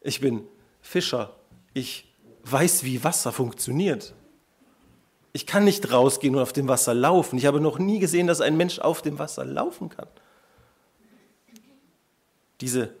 ich 0.00 0.20
bin 0.20 0.46
Fischer, 0.80 1.34
ich 1.74 2.06
weiß, 2.44 2.84
wie 2.84 3.04
Wasser 3.04 3.32
funktioniert. 3.32 4.14
Ich 5.32 5.46
kann 5.46 5.64
nicht 5.64 5.90
rausgehen 5.90 6.34
und 6.34 6.42
auf 6.42 6.52
dem 6.52 6.68
Wasser 6.68 6.92
laufen. 6.92 7.38
Ich 7.38 7.46
habe 7.46 7.60
noch 7.60 7.78
nie 7.78 7.98
gesehen, 7.98 8.26
dass 8.26 8.42
ein 8.42 8.56
Mensch 8.56 8.78
auf 8.78 9.00
dem 9.00 9.18
Wasser 9.18 9.44
laufen 9.44 9.88
kann. 9.88 10.08
Diese 12.60 12.94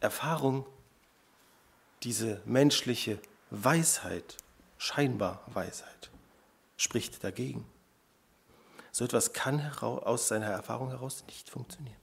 Erfahrung, 0.00 0.66
diese 2.02 2.40
menschliche 2.44 3.18
Weisheit, 3.50 4.36
scheinbar 4.78 5.42
Weisheit, 5.46 6.10
spricht 6.76 7.22
dagegen. 7.22 7.66
So 8.92 9.04
etwas 9.04 9.32
kann 9.32 9.72
aus 9.80 10.28
seiner 10.28 10.46
Erfahrung 10.46 10.90
heraus 10.90 11.24
nicht 11.26 11.50
funktionieren. 11.50 11.96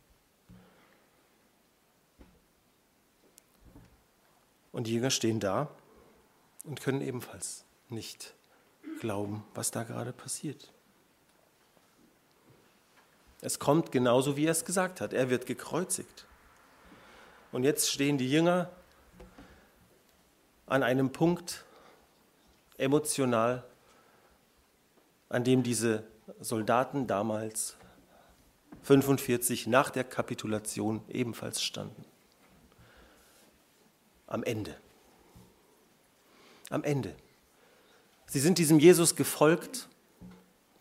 Und 4.71 4.87
die 4.87 4.93
Jünger 4.93 5.09
stehen 5.09 5.39
da 5.39 5.69
und 6.63 6.81
können 6.81 7.01
ebenfalls 7.01 7.65
nicht 7.89 8.35
glauben, 8.99 9.43
was 9.53 9.71
da 9.71 9.83
gerade 9.83 10.13
passiert. 10.13 10.71
Es 13.41 13.59
kommt 13.59 13.91
genauso, 13.91 14.35
wie 14.37 14.45
er 14.45 14.51
es 14.51 14.65
gesagt 14.65 15.01
hat. 15.01 15.13
Er 15.13 15.29
wird 15.29 15.45
gekreuzigt. 15.45 16.25
Und 17.51 17.63
jetzt 17.63 17.91
stehen 17.91 18.17
die 18.17 18.29
Jünger 18.29 18.69
an 20.67 20.83
einem 20.83 21.11
Punkt 21.11 21.65
emotional, 22.77 23.63
an 25.29 25.43
dem 25.43 25.63
diese 25.63 26.03
Soldaten 26.39 27.07
damals 27.07 27.77
45 28.83 29.67
nach 29.67 29.89
der 29.89 30.03
Kapitulation 30.03 31.01
ebenfalls 31.09 31.61
standen. 31.61 32.05
Am 34.27 34.43
Ende. 34.43 34.75
Am 36.69 36.83
Ende. 36.83 37.15
Sie 38.27 38.39
sind 38.39 38.57
diesem 38.57 38.79
Jesus 38.79 39.15
gefolgt 39.15 39.87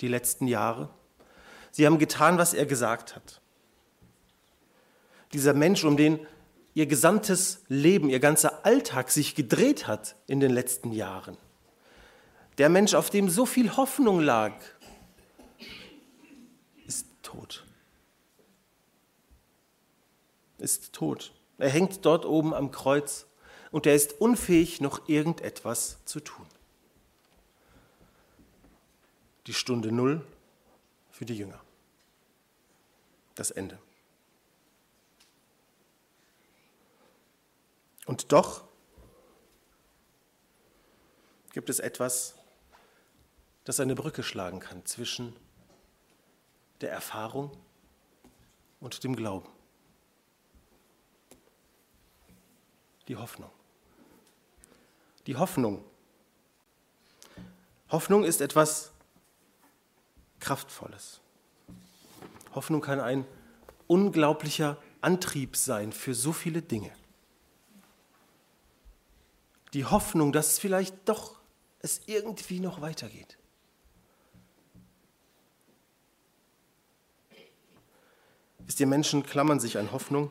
die 0.01 0.09
letzten 0.09 0.49
Jahre. 0.49 0.91
Sie 1.71 1.87
haben 1.87 1.99
getan, 1.99 2.39
was 2.39 2.55
er 2.55 2.67
gesagt 2.67 3.15
hat. 3.15 3.41
Dieser 5.33 5.55
Mensch, 5.55 5.85
um 5.85 5.97
den 5.97 6.27
ihr 6.77 6.87
gesamtes 6.87 7.63
Leben, 7.69 8.11
ihr 8.11 8.21
ganzer 8.21 8.67
Alltag 8.67 9.11
sich 9.11 9.35
gedreht 9.35 9.87
hat 9.87 10.15
in 10.27 10.41
den 10.41 10.51
letzten 10.51 10.93
Jahren. 10.93 11.39
Der 12.59 12.69
Mensch, 12.69 12.93
auf 12.93 13.09
dem 13.09 13.31
so 13.31 13.47
viel 13.47 13.79
Hoffnung 13.79 14.21
lag, 14.21 14.53
ist 16.87 17.07
tot. 17.23 17.65
Ist 20.59 20.93
tot. 20.93 21.33
Er 21.57 21.71
hängt 21.71 22.05
dort 22.05 22.27
oben 22.27 22.53
am 22.53 22.71
Kreuz 22.71 23.27
und 23.71 23.87
er 23.87 23.95
ist 23.95 24.21
unfähig, 24.21 24.83
noch 24.83 25.09
irgendetwas 25.09 26.05
zu 26.05 26.21
tun. 26.21 26.45
Die 29.47 29.55
Stunde 29.55 29.93
Null 29.93 30.27
für 31.11 31.25
die 31.25 31.39
Jünger. 31.39 31.61
Das 33.35 33.51
Ende. 33.51 33.79
Und 38.07 38.33
doch 38.33 38.65
gibt 41.53 41.69
es 41.69 41.81
etwas, 41.81 42.37
das 43.65 43.81
eine 43.81 43.95
Brücke 43.95 44.23
schlagen 44.23 44.61
kann 44.61 44.87
zwischen 44.87 45.35
der 46.81 46.93
Erfahrung 46.93 47.51
und 48.81 49.03
dem 49.03 49.17
Glauben. 49.17 49.49
Die 53.09 53.17
Hoffnung. 53.17 53.51
Die 55.27 55.37
Hoffnung. 55.37 55.85
Hoffnung 57.91 58.25
ist 58.25 58.41
etwas 58.41 58.93
Kraftvolles. 60.39 61.21
Hoffnung 62.55 62.81
kann 62.81 63.01
ein 63.01 63.27
unglaublicher 63.87 64.77
Antrieb 65.01 65.57
sein 65.57 65.93
für 65.93 66.15
so 66.15 66.33
viele 66.33 66.63
Dinge. 66.63 66.93
Die 69.77 69.85
Hoffnung, 69.85 70.33
dass 70.33 70.53
es 70.53 70.59
vielleicht 70.59 71.07
doch 71.07 71.37
es 71.81 72.01
irgendwie 72.07 72.61
noch 72.61 72.81
weitergeht. 72.81 73.37
Wisst 78.61 78.81
ihr, 78.81 78.87
Menschen 78.87 79.23
klammern 79.23 79.61
sich 79.61 79.77
an 79.77 79.93
Hoffnung. 79.93 80.31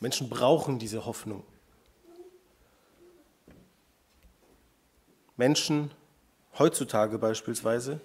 Menschen 0.00 0.30
brauchen 0.30 0.78
diese 0.78 1.04
Hoffnung. 1.04 1.44
Menschen, 5.36 5.90
heutzutage 6.58 7.18
beispielsweise, 7.18 8.00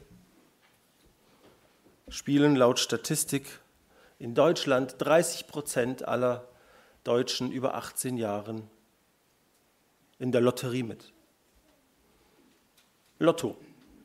spielen 2.10 2.57
laut 2.57 2.77
Statistik 2.77 3.62
in 4.19 4.36
Deutschland 4.36 4.95
30 4.98 5.48
Prozent 5.48 6.05
aller 6.05 6.45
Deutschen 7.05 7.53
über 7.53 7.75
18 7.75 8.17
Jahren 8.17 8.69
in 10.21 10.31
der 10.31 10.39
Lotterie 10.39 10.83
mit. 10.83 11.11
Lotto. 13.17 13.57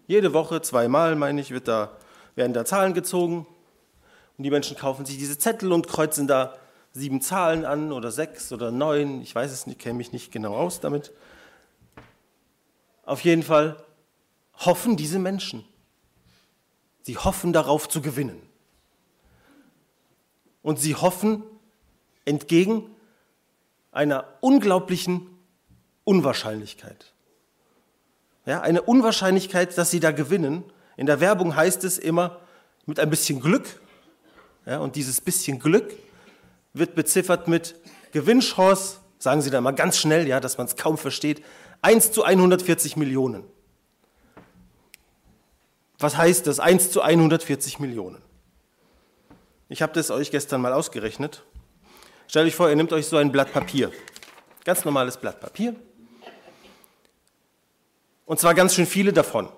Jede 0.06 0.32
Woche, 0.32 0.62
zweimal, 0.62 1.14
meine 1.14 1.42
ich, 1.42 1.50
wird 1.50 1.68
da, 1.68 1.98
werden 2.34 2.54
da 2.54 2.64
Zahlen 2.64 2.94
gezogen 2.94 3.46
und 4.38 4.44
die 4.44 4.50
Menschen 4.50 4.78
kaufen 4.78 5.04
sich 5.04 5.18
diese 5.18 5.38
Zettel 5.38 5.72
und 5.72 5.86
kreuzen 5.86 6.26
da 6.26 6.56
sieben 6.92 7.20
Zahlen 7.20 7.66
an 7.66 7.92
oder 7.92 8.10
sechs 8.10 8.50
oder 8.50 8.70
neun. 8.70 9.20
Ich 9.20 9.34
weiß 9.34 9.52
es 9.52 9.66
nicht, 9.66 9.78
kenne 9.78 9.98
mich 9.98 10.12
nicht 10.14 10.32
genau 10.32 10.54
aus 10.54 10.80
damit. 10.80 11.12
Auf 13.04 13.20
jeden 13.20 13.42
Fall 13.42 13.84
hoffen 14.54 14.96
diese 14.96 15.18
Menschen. 15.18 15.64
Sie 17.02 17.18
hoffen 17.18 17.52
darauf 17.52 17.90
zu 17.90 18.00
gewinnen. 18.00 18.40
Und 20.62 20.80
sie 20.80 20.94
hoffen 20.94 21.42
entgegen 22.24 22.88
einer 23.92 24.24
unglaublichen 24.40 25.35
Unwahrscheinlichkeit. 26.06 27.12
Ja, 28.46 28.60
eine 28.60 28.80
Unwahrscheinlichkeit, 28.82 29.76
dass 29.76 29.90
sie 29.90 29.98
da 29.98 30.12
gewinnen. 30.12 30.62
In 30.96 31.06
der 31.06 31.20
Werbung 31.20 31.56
heißt 31.56 31.82
es 31.82 31.98
immer 31.98 32.38
mit 32.86 33.00
ein 33.00 33.10
bisschen 33.10 33.40
Glück. 33.40 33.80
Ja, 34.64 34.78
und 34.78 34.94
dieses 34.94 35.20
bisschen 35.20 35.58
Glück 35.58 35.92
wird 36.72 36.94
beziffert 36.94 37.48
mit 37.48 37.74
Gewinnchance, 38.12 38.98
sagen 39.18 39.42
sie 39.42 39.50
da 39.50 39.60
mal 39.60 39.72
ganz 39.72 39.98
schnell, 39.98 40.28
ja, 40.28 40.38
dass 40.38 40.58
man 40.58 40.68
es 40.68 40.76
kaum 40.76 40.96
versteht, 40.96 41.44
1 41.82 42.12
zu 42.12 42.22
140 42.22 42.96
Millionen. 42.96 43.42
Was 45.98 46.16
heißt 46.16 46.46
das? 46.46 46.60
1 46.60 46.92
zu 46.92 47.02
140 47.02 47.80
Millionen. 47.80 48.22
Ich 49.68 49.82
habe 49.82 49.92
das 49.92 50.12
euch 50.12 50.30
gestern 50.30 50.60
mal 50.60 50.72
ausgerechnet. 50.72 51.42
Stellt 52.28 52.46
euch 52.46 52.54
vor, 52.54 52.68
ihr 52.68 52.76
nehmt 52.76 52.92
euch 52.92 53.06
so 53.06 53.16
ein 53.16 53.32
Blatt 53.32 53.52
Papier. 53.52 53.90
Ganz 54.64 54.84
normales 54.84 55.16
Blatt 55.16 55.40
Papier. 55.40 55.74
Und 58.26 58.40
zwar 58.40 58.54
ganz 58.54 58.74
schön 58.74 58.86
viele 58.86 59.12
davon. 59.12 59.48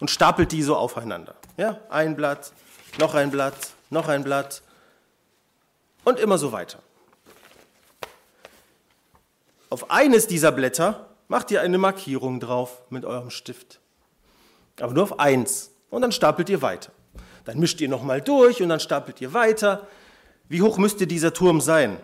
Und 0.00 0.10
stapelt 0.10 0.52
die 0.52 0.62
so 0.62 0.76
aufeinander. 0.76 1.34
Ja, 1.56 1.80
ein 1.90 2.16
Blatt, 2.16 2.52
noch 2.98 3.14
ein 3.14 3.30
Blatt, 3.30 3.54
noch 3.90 4.08
ein 4.08 4.24
Blatt. 4.24 4.62
Und 6.04 6.18
immer 6.18 6.38
so 6.38 6.52
weiter. 6.52 6.78
Auf 9.70 9.90
eines 9.90 10.26
dieser 10.26 10.52
Blätter 10.52 11.10
macht 11.28 11.50
ihr 11.50 11.60
eine 11.60 11.78
Markierung 11.78 12.38
drauf 12.38 12.82
mit 12.90 13.04
eurem 13.04 13.30
Stift. 13.30 13.80
Aber 14.80 14.92
nur 14.92 15.02
auf 15.02 15.18
eins. 15.18 15.70
Und 15.90 16.02
dann 16.02 16.12
stapelt 16.12 16.48
ihr 16.48 16.62
weiter. 16.62 16.92
Dann 17.44 17.58
mischt 17.58 17.80
ihr 17.80 17.88
nochmal 17.88 18.20
durch 18.20 18.62
und 18.62 18.68
dann 18.68 18.80
stapelt 18.80 19.20
ihr 19.20 19.32
weiter. 19.32 19.86
Wie 20.48 20.62
hoch 20.62 20.78
müsste 20.78 21.06
dieser 21.06 21.32
Turm 21.32 21.60
sein? 21.60 21.98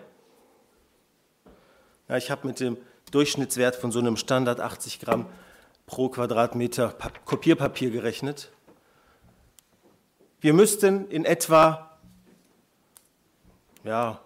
Ja, 2.07 2.17
ich 2.17 2.29
habe 2.31 2.47
mit 2.47 2.59
dem 2.59 2.77
Durchschnittswert 3.11 3.75
von 3.75 3.91
so 3.91 3.99
einem 3.99 4.17
Standard 4.17 4.59
80 4.59 4.99
Gramm 4.99 5.25
pro 5.85 6.09
Quadratmeter 6.09 6.95
Kopierpapier 7.25 7.91
gerechnet. 7.91 8.49
Wir 10.39 10.53
müssten 10.53 11.07
in 11.09 11.25
etwa, 11.25 11.97
ja, 13.83 14.19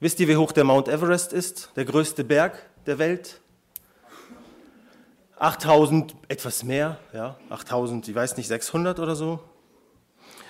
wisst 0.00 0.18
ihr, 0.20 0.28
wie 0.28 0.36
hoch 0.36 0.52
der 0.52 0.64
Mount 0.64 0.88
Everest 0.88 1.32
ist, 1.32 1.70
der 1.76 1.84
größte 1.84 2.24
Berg 2.24 2.68
der 2.86 2.98
Welt? 2.98 3.40
8000, 5.36 6.16
etwas 6.28 6.64
mehr, 6.64 6.98
ja, 7.12 7.36
8000, 7.50 8.08
ich 8.08 8.14
weiß 8.14 8.36
nicht, 8.36 8.48
600 8.48 8.98
oder 8.98 9.14
so. 9.14 9.40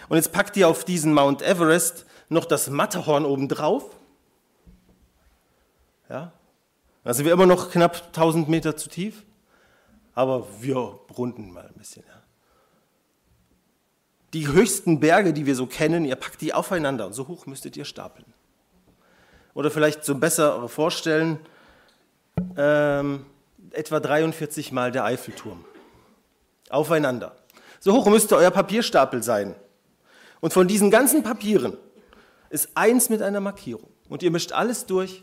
Und 0.09 0.17
jetzt 0.17 0.33
packt 0.33 0.57
ihr 0.57 0.69
auf 0.69 0.85
diesen 0.85 1.13
Mount 1.13 1.43
Everest 1.43 2.07
noch 2.29 2.45
das 2.45 2.71
Matterhorn 2.71 3.25
obendrauf. 3.25 3.85
Ja, 6.09 6.33
sind 7.13 7.27
wir 7.27 7.33
immer 7.33 7.47
noch 7.47 7.71
knapp 7.71 8.07
1000 8.07 8.49
Meter 8.49 8.77
zu 8.77 8.89
tief, 8.89 9.25
aber 10.15 10.47
wir 10.61 10.77
runden 11.17 11.53
mal 11.53 11.67
ein 11.67 11.75
bisschen. 11.75 12.03
Ja. 12.09 12.23
Die 14.33 14.49
höchsten 14.49 15.01
Berge, 15.01 15.33
die 15.33 15.47
wir 15.47 15.55
so 15.55 15.67
kennen, 15.67 16.05
ihr 16.05 16.17
packt 16.17 16.41
die 16.41 16.55
aufeinander 16.55 17.07
und 17.07 17.13
so 17.13 17.29
hoch 17.29 17.47
müsstet 17.47 17.77
ihr 17.77 17.85
stapeln. 17.85 18.33
Oder 19.53 19.71
vielleicht 19.71 20.05
so 20.05 20.17
besser 20.17 20.69
vorstellen, 20.69 21.39
ähm, 22.57 23.27
etwa 23.71 24.01
43 24.01 24.73
Mal 24.73 24.91
der 24.91 25.05
Eiffelturm. 25.05 25.65
Aufeinander. 26.71 27.37
So 27.81 27.93
hoch 27.93 28.07
müsste 28.07 28.37
euer 28.37 28.51
Papierstapel 28.51 29.23
sein. 29.23 29.55
Und 30.41 30.53
von 30.53 30.67
diesen 30.67 30.91
ganzen 30.91 31.23
Papieren 31.23 31.77
ist 32.51 32.71
eins 32.75 33.11
mit 33.11 33.23
einer 33.23 33.41
Markierung. 33.41 33.91
Und 34.09 34.23
ihr 34.23 34.31
mischt 34.31 34.53
alles 34.53 34.87
durch, 34.87 35.23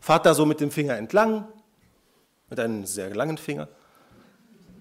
fahrt 0.00 0.26
da 0.26 0.34
so 0.34 0.46
mit 0.46 0.60
dem 0.60 0.70
Finger 0.70 0.96
entlang, 0.96 1.46
mit 2.48 2.60
einem 2.60 2.86
sehr 2.86 3.14
langen 3.14 3.38
Finger, 3.38 3.68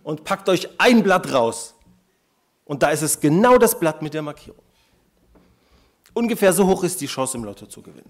und 0.04 0.24
packt 0.24 0.50
euch 0.50 0.70
ein 0.78 1.04
Blatt 1.04 1.34
raus. 1.34 1.76
Und 2.66 2.84
da 2.84 2.90
ist 2.90 3.02
es 3.02 3.20
genau 3.20 3.58
das 3.58 3.80
Blatt 3.80 4.02
mit 4.02 4.14
der 4.14 4.22
Markierung. 4.22 4.62
Ungefähr 6.14 6.54
so 6.54 6.66
hoch 6.68 6.84
ist 6.84 7.02
die 7.02 7.08
Chance 7.08 7.38
im 7.38 7.44
Lotto 7.44 7.66
zu 7.66 7.82
gewinnen. 7.82 8.10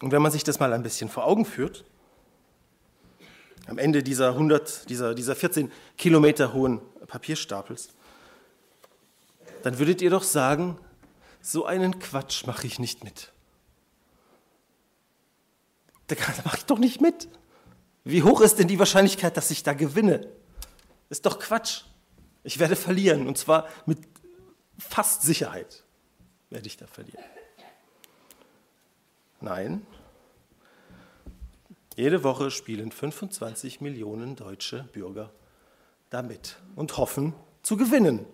Und 0.00 0.12
wenn 0.12 0.20
man 0.20 0.32
sich 0.32 0.44
das 0.44 0.58
mal 0.58 0.72
ein 0.72 0.82
bisschen 0.82 1.08
vor 1.08 1.24
Augen 1.24 1.44
führt, 1.44 1.84
am 3.66 3.78
Ende 3.78 4.02
dieser 4.02 4.30
100, 4.30 4.88
dieser, 4.90 5.14
dieser 5.14 5.34
14 5.34 5.70
Kilometer 5.96 6.52
hohen 6.52 6.80
Papierstapels, 7.06 7.90
dann 9.62 9.78
würdet 9.78 10.02
ihr 10.02 10.10
doch 10.10 10.22
sagen, 10.22 10.78
so 11.44 11.66
einen 11.66 11.98
Quatsch 11.98 12.46
mache 12.46 12.66
ich 12.66 12.78
nicht 12.78 13.04
mit. 13.04 13.32
Da 16.06 16.16
mache 16.44 16.58
ich 16.58 16.64
doch 16.64 16.78
nicht 16.78 17.00
mit. 17.00 17.28
Wie 18.02 18.22
hoch 18.22 18.40
ist 18.40 18.58
denn 18.58 18.68
die 18.68 18.78
Wahrscheinlichkeit, 18.78 19.36
dass 19.36 19.50
ich 19.50 19.62
da 19.62 19.74
gewinne? 19.74 20.26
Ist 21.10 21.26
doch 21.26 21.38
Quatsch. 21.38 21.82
Ich 22.42 22.58
werde 22.58 22.76
verlieren 22.76 23.26
und 23.26 23.36
zwar 23.38 23.68
mit 23.86 23.98
fast 24.78 25.22
Sicherheit 25.22 25.84
werde 26.50 26.66
ich 26.66 26.76
da 26.76 26.86
verlieren. 26.86 27.24
Nein, 29.40 29.86
jede 31.96 32.24
Woche 32.24 32.50
spielen 32.50 32.90
25 32.90 33.80
Millionen 33.80 34.36
deutsche 34.36 34.84
Bürger 34.92 35.30
damit 36.10 36.56
und 36.74 36.96
hoffen 36.96 37.34
zu 37.62 37.76
gewinnen 37.76 38.26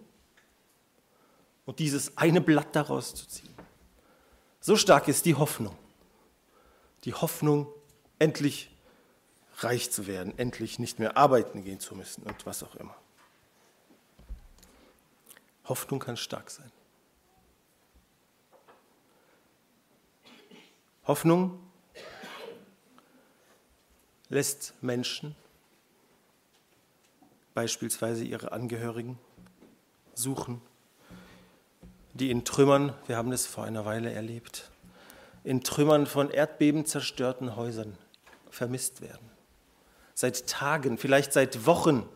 und 1.71 1.79
dieses 1.79 2.17
eine 2.17 2.41
Blatt 2.41 2.75
daraus 2.75 3.15
zu 3.15 3.29
ziehen. 3.29 3.55
So 4.59 4.75
stark 4.75 5.07
ist 5.07 5.25
die 5.25 5.37
Hoffnung. 5.37 5.79
Die 7.05 7.15
Hoffnung, 7.15 7.73
endlich 8.19 8.73
reich 9.59 9.93
zu 9.93 10.09
werden, 10.09 10.37
endlich 10.37 10.81
nicht 10.81 10.99
mehr 10.99 11.17
arbeiten 11.17 11.63
gehen 11.63 11.79
zu 11.79 11.95
müssen 11.95 12.25
und 12.25 12.45
was 12.45 12.65
auch 12.65 12.75
immer. 12.75 12.97
Hoffnung 15.67 16.01
kann 16.01 16.17
stark 16.17 16.51
sein. 16.51 16.73
Hoffnung 21.07 21.57
lässt 24.29 24.75
Menschen, 24.81 25.37
beispielsweise 27.55 28.25
ihre 28.25 28.51
Angehörigen, 28.51 29.21
suchen, 30.15 30.61
die 32.15 32.31
in 32.31 32.45
Trümmern, 32.45 32.95
wir 33.07 33.17
haben 33.17 33.33
es 33.33 33.47
vor 33.47 33.65
einer 33.65 33.85
Weile 33.85 34.13
erlebt, 34.13 34.71
in 35.45 35.63
Trümmern 35.63 36.07
von 36.07 36.31
Erdbeben 36.31 36.85
zerstörten 36.85 37.57
Häusern 37.57 37.97
vermisst 38.51 39.01
werden. 39.01 39.31
Seit 40.15 40.47
Tagen, 40.47 40.99
vielleicht 40.99 41.33
seit 41.33 41.67
Wochen. 41.67 42.07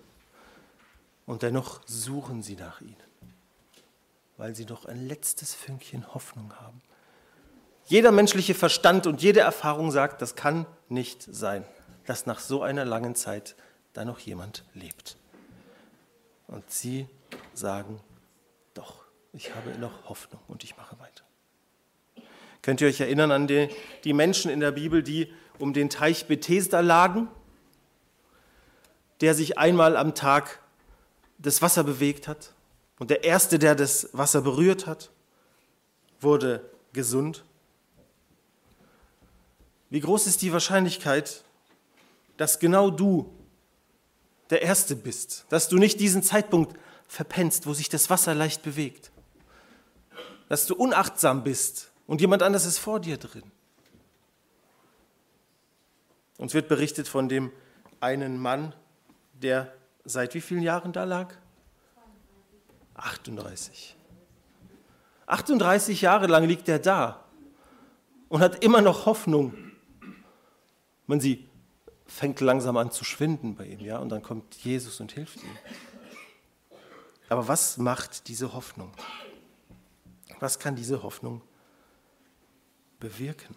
Und 1.27 1.43
dennoch 1.43 1.81
suchen 1.87 2.43
sie 2.43 2.57
nach 2.57 2.83
ihnen, 2.83 2.97
weil 4.37 4.55
sie 4.55 4.67
noch 4.67 4.85
ein 4.85 5.09
letztes 5.09 5.55
Fünkchen 5.55 6.13
Hoffnung 6.13 6.53
haben. 6.61 6.83
Jeder 7.87 8.13
menschliche 8.13 8.55
Verstand 8.55 9.07
und 9.07 9.23
jede 9.23 9.41
Erfahrung 9.41 9.91
sagt, 9.91 10.21
das 10.21 10.35
kann 10.35 10.67
nicht 10.89 11.23
sein 11.23 11.65
dass 12.07 12.27
nach 12.27 12.39
so 12.39 12.63
einer 12.63 12.85
langen 12.85 13.15
Zeit 13.15 13.55
da 13.93 14.05
noch 14.05 14.19
jemand 14.19 14.65
lebt. 14.75 15.17
Und 16.47 16.71
sie 16.71 17.09
sagen, 17.55 18.01
ich 19.35 19.55
habe 19.55 19.77
noch 19.79 20.09
Hoffnung 20.09 20.40
und 20.49 20.64
ich 20.64 20.77
mache 20.77 20.99
weiter. 20.99 21.25
Könnt 22.62 22.81
ihr 22.81 22.88
euch 22.88 23.01
erinnern 23.01 23.31
an 23.31 23.47
die, 23.47 23.68
die 24.05 24.12
Menschen 24.12 24.51
in 24.51 24.61
der 24.61 24.73
Bibel, 24.73 25.03
die 25.03 25.31
um 25.59 25.75
den 25.75 25.90
Teich 25.90 26.27
Bethesda 26.27 26.81
lagen, 26.81 27.29
der 29.20 29.35
sich 29.35 29.59
einmal 29.59 29.97
am 29.97 30.14
Tag 30.14 30.61
das 31.38 31.61
Wasser 31.62 31.85
bewegt 31.85 32.27
hat 32.29 32.55
und 32.99 33.11
der 33.11 33.25
Erste, 33.25 33.59
der 33.59 33.75
das 33.75 34.09
Wasser 34.12 34.40
berührt 34.40 34.87
hat, 34.87 35.11
wurde 36.20 36.68
gesund? 36.92 37.44
Wie 39.90 40.01
groß 40.01 40.27
ist 40.27 40.42
die 40.42 40.53
Wahrscheinlichkeit, 40.53 41.44
dass 42.37 42.61
genau 42.61 42.90
du 42.90 43.33
der 44.51 44.62
Erste 44.62 44.97
bist, 44.97 45.44
dass 45.51 45.68
du 45.68 45.77
nicht 45.77 46.01
diesen 46.01 46.23
Zeitpunkt 46.23 46.79
verpennst, 47.09 47.66
wo 47.66 47.75
sich 47.75 47.88
das 47.88 48.11
Wasser 48.11 48.35
leicht 48.35 48.62
bewegt, 48.62 49.11
dass 50.49 50.67
du 50.67 50.75
unachtsam 50.75 51.43
bist 51.43 51.93
und 52.07 52.21
jemand 52.21 52.43
anderes 52.43 52.67
ist 52.67 52.79
vor 52.79 53.01
dir 53.01 53.17
drin. 53.17 53.51
Uns 56.39 56.55
wird 56.55 56.69
berichtet 56.69 57.09
von 57.09 57.29
dem 57.29 57.53
einen 58.01 58.39
Mann, 58.39 58.75
der 59.35 59.73
seit 60.05 60.35
wie 60.35 60.41
vielen 60.41 60.63
Jahren 60.63 60.93
da 60.93 61.05
lag? 61.05 61.35
38. 62.95 63.97
38 65.27 66.03
Jahre 66.03 66.27
lang 66.27 66.45
liegt 66.45 66.69
er 66.69 66.79
da 66.79 67.25
und 68.29 68.41
hat 68.41 68.63
immer 68.63 68.83
noch 68.83 69.07
Hoffnung. 69.07 69.55
Man 71.07 71.21
sie 71.21 71.49
fängt 72.07 72.41
langsam 72.41 72.77
an 72.77 72.91
zu 72.91 73.05
schwinden 73.05 73.55
bei 73.57 73.67
ihm, 73.67 73.81
ja, 73.81 73.99
und 73.99 74.11
dann 74.11 74.23
kommt 74.23 74.55
Jesus 74.57 75.01
und 75.01 75.13
hilft 75.13 75.43
ihm. 75.43 75.59
Aber 77.29 77.49
was 77.49 77.79
macht 77.79 78.29
diese 78.29 78.53
Hoffnung? 78.53 78.93
Was 80.40 80.59
kann 80.59 80.77
diese 80.77 81.03
Hoffnung 81.03 81.42
bewirken? 83.01 83.57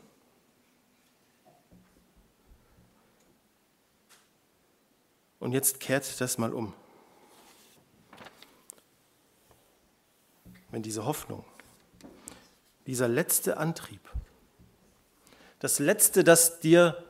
Und 5.40 5.52
jetzt 5.54 5.80
kehrt 5.80 6.20
das 6.20 6.38
mal 6.38 6.54
um. 6.54 6.74
Wenn 10.72 10.82
diese 10.82 11.06
Hoffnung, 11.06 11.46
dieser 12.86 13.08
letzte 13.08 13.58
Antrieb, 13.58 14.02
das 15.60 15.80
Letzte, 15.80 16.24
das 16.24 16.60
dir 16.60 17.04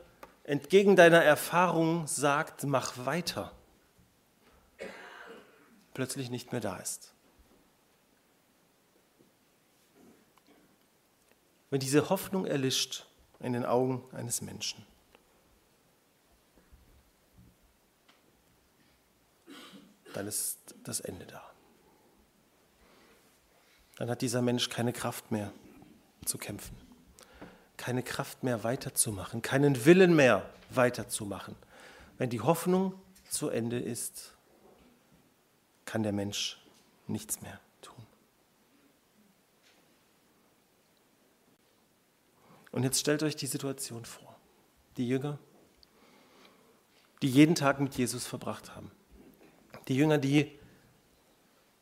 entgegen 0.44 0.96
deiner 0.96 1.22
Erfahrung 1.22 2.06
sagt, 2.06 2.64
mach 2.64 3.04
weiter, 3.04 3.52
plötzlich 5.92 6.30
nicht 6.30 6.52
mehr 6.52 6.60
da 6.60 6.76
ist. 6.76 7.12
Wenn 11.70 11.80
diese 11.80 12.08
Hoffnung 12.08 12.46
erlischt 12.46 13.06
in 13.40 13.52
den 13.52 13.64
Augen 13.64 14.02
eines 14.14 14.40
Menschen, 14.40 14.84
dann 20.14 20.26
ist 20.26 20.58
das 20.84 21.00
Ende 21.00 21.26
da. 21.26 21.42
Dann 23.96 24.10
hat 24.10 24.22
dieser 24.22 24.42
Mensch 24.42 24.68
keine 24.68 24.92
Kraft 24.92 25.30
mehr 25.30 25.52
zu 26.24 26.38
kämpfen, 26.38 26.76
keine 27.76 28.02
Kraft 28.02 28.42
mehr 28.42 28.64
weiterzumachen, 28.64 29.42
keinen 29.42 29.84
Willen 29.84 30.14
mehr 30.14 30.48
weiterzumachen. 30.70 31.56
Wenn 32.16 32.30
die 32.30 32.40
Hoffnung 32.40 32.94
zu 33.28 33.48
Ende 33.48 33.78
ist, 33.78 34.34
kann 35.84 36.02
der 36.02 36.12
Mensch 36.12 36.60
nichts 37.06 37.40
mehr 37.40 37.60
tun. 37.80 38.06
Und 42.78 42.84
jetzt 42.84 43.00
stellt 43.00 43.24
euch 43.24 43.34
die 43.34 43.48
Situation 43.48 44.04
vor. 44.04 44.36
Die 44.98 45.08
Jünger, 45.08 45.40
die 47.22 47.28
jeden 47.28 47.56
Tag 47.56 47.80
mit 47.80 47.96
Jesus 47.96 48.24
verbracht 48.24 48.76
haben. 48.76 48.92
Die 49.88 49.96
Jünger, 49.96 50.16
die 50.16 50.56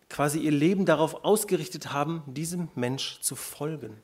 quasi 0.09 0.39
ihr 0.39 0.53
Leben 0.53 0.87
darauf 0.87 1.23
ausgerichtet 1.23 1.93
haben, 1.93 2.23
diesem 2.27 2.71
Mensch 2.75 3.21
zu 3.21 3.37
folgen. 3.37 4.01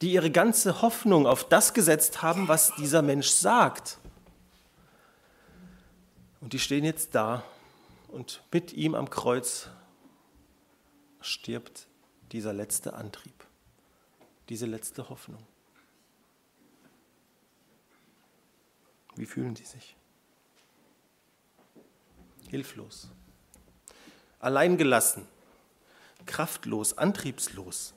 Die 0.00 0.12
ihre 0.12 0.30
ganze 0.30 0.80
Hoffnung 0.80 1.26
auf 1.26 1.42
das 1.42 1.74
gesetzt 1.74 2.22
haben, 2.22 2.46
was 2.46 2.72
dieser 2.76 3.02
Mensch 3.02 3.30
sagt. 3.30 3.98
Und 6.40 6.52
die 6.52 6.60
stehen 6.60 6.84
jetzt 6.84 7.16
da 7.16 7.42
und 8.06 8.44
mit 8.52 8.74
ihm 8.74 8.94
am 8.94 9.10
Kreuz 9.10 9.70
stirbt 11.20 11.88
dieser 12.32 12.52
letzte 12.52 12.94
Antrieb, 12.94 13.39
diese 14.50 14.66
letzte 14.66 15.08
Hoffnung. 15.08 15.46
Wie 19.16 19.26
fühlen 19.26 19.54
die 19.54 19.64
sich? 19.64 19.96
hilflos, 22.50 23.08
alleingelassen, 24.40 25.26
kraftlos, 26.26 26.98
antriebslos. 26.98 27.94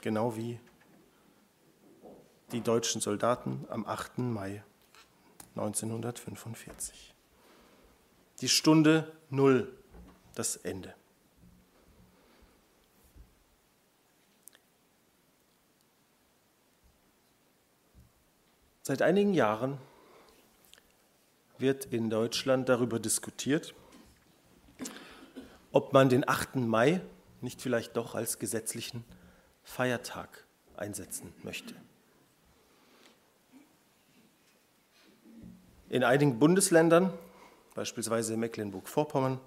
Genau 0.00 0.34
wie 0.34 0.58
die 2.52 2.62
deutschen 2.62 3.02
Soldaten 3.02 3.66
am 3.68 3.84
8. 3.84 4.18
Mai 4.18 4.64
1945. 5.56 7.14
Die 8.40 8.48
Stunde 8.48 9.12
Null, 9.28 9.70
das 10.34 10.56
Ende. 10.56 10.94
Seit 18.82 19.02
einigen 19.02 19.34
Jahren 19.34 19.76
wird 21.58 21.84
in 21.84 22.08
Deutschland 22.08 22.66
darüber 22.70 22.98
diskutiert, 22.98 23.74
ob 25.70 25.92
man 25.92 26.08
den 26.08 26.26
8. 26.26 26.56
Mai 26.56 27.02
nicht 27.42 27.60
vielleicht 27.60 27.96
doch 27.98 28.14
als 28.14 28.38
gesetzlichen 28.38 29.04
Feiertag 29.62 30.46
einsetzen 30.76 31.34
möchte. 31.42 31.74
In 35.90 36.02
einigen 36.02 36.38
Bundesländern, 36.38 37.12
beispielsweise 37.74 38.38
Mecklenburg-Vorpommern 38.38 39.40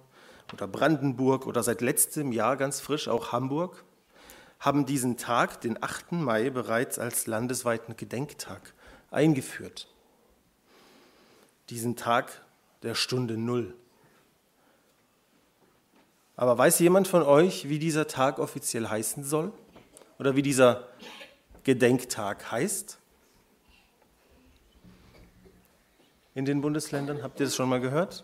oder 0.53 0.67
Brandenburg 0.67 1.47
oder 1.47 1.63
seit 1.63 1.81
letztem 1.81 2.31
Jahr 2.31 2.55
ganz 2.55 2.81
frisch 2.81 3.07
auch 3.07 3.31
Hamburg, 3.31 3.83
haben 4.59 4.85
diesen 4.85 5.17
Tag, 5.17 5.59
den 5.61 5.81
8. 5.81 6.11
Mai, 6.11 6.51
bereits 6.51 6.99
als 6.99 7.25
landesweiten 7.25 7.97
Gedenktag 7.97 8.73
eingeführt. 9.13 9.87
Diesen 11.69 11.95
Tag 11.95 12.41
der 12.81 12.95
Stunde 12.95 13.37
Null. 13.37 13.73
Aber 16.35 16.57
weiß 16.57 16.79
jemand 16.79 17.07
von 17.07 17.23
euch, 17.23 17.69
wie 17.69 17.79
dieser 17.79 18.07
Tag 18.07 18.39
offiziell 18.39 18.87
heißen 18.87 19.23
soll? 19.23 19.53
Oder 20.19 20.35
wie 20.35 20.41
dieser 20.41 20.87
Gedenktag 21.63 22.51
heißt? 22.51 22.97
In 26.35 26.45
den 26.45 26.61
Bundesländern, 26.61 27.21
habt 27.21 27.39
ihr 27.39 27.45
das 27.45 27.55
schon 27.55 27.69
mal 27.69 27.79
gehört? 27.79 28.23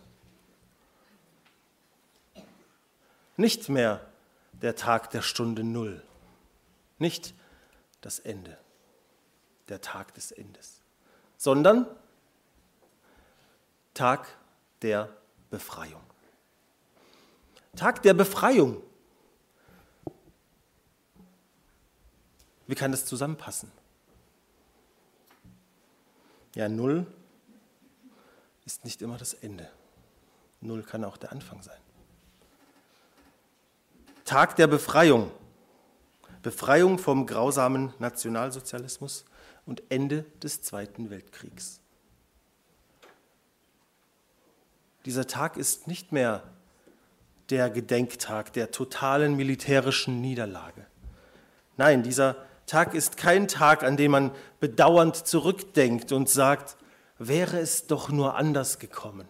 Nicht 3.38 3.70
mehr 3.70 4.06
der 4.52 4.76
Tag 4.76 5.12
der 5.12 5.22
Stunde 5.22 5.64
Null, 5.64 6.04
nicht 6.98 7.34
das 8.02 8.20
Ende, 8.20 8.58
der 9.70 9.80
Tag 9.80 10.14
des 10.16 10.32
Endes 10.32 10.79
sondern 11.40 11.88
Tag 13.94 14.28
der 14.82 15.10
Befreiung. 15.50 16.02
Tag 17.78 18.04
der 18.04 18.14
Befreiung. 18.14 18.84
Wie 22.68 22.76
kann 22.76 22.92
das 22.92 23.06
zusammenpassen? 23.06 23.72
Ja, 26.56 26.68
Null 26.68 27.08
ist 28.66 28.84
nicht 28.84 29.02
immer 29.02 29.18
das 29.18 29.34
Ende. 29.34 29.70
Null 30.60 30.84
kann 30.84 31.06
auch 31.06 31.16
der 31.16 31.32
Anfang 31.32 31.62
sein. 31.62 31.80
Tag 34.26 34.58
der 34.58 34.68
Befreiung. 34.68 35.32
Befreiung 36.44 37.00
vom 37.00 37.26
grausamen 37.26 37.94
Nationalsozialismus 37.98 39.24
und 39.70 39.84
Ende 39.90 40.26
des 40.42 40.64
Zweiten 40.64 41.12
Weltkriegs. 41.12 41.80
Dieser 45.06 45.28
Tag 45.28 45.58
ist 45.58 45.88
nicht 45.88 46.12
mehr 46.12 46.44
der 47.52 47.70
Gedenktag 47.70 48.52
der 48.54 48.72
totalen 48.72 49.36
militärischen 49.36 50.22
Niederlage. 50.22 50.88
Nein, 51.78 52.02
dieser 52.02 52.36
Tag 52.66 52.96
ist 52.96 53.18
kein 53.18 53.48
Tag, 53.48 53.84
an 53.84 53.96
dem 53.96 54.10
man 54.10 54.32
bedauernd 54.60 55.16
zurückdenkt 55.16 56.12
und 56.12 56.30
sagt, 56.30 56.76
wäre 57.20 57.60
es 57.60 57.86
doch 57.86 58.10
nur 58.10 58.36
anders 58.36 58.80
gekommen. 58.80 59.30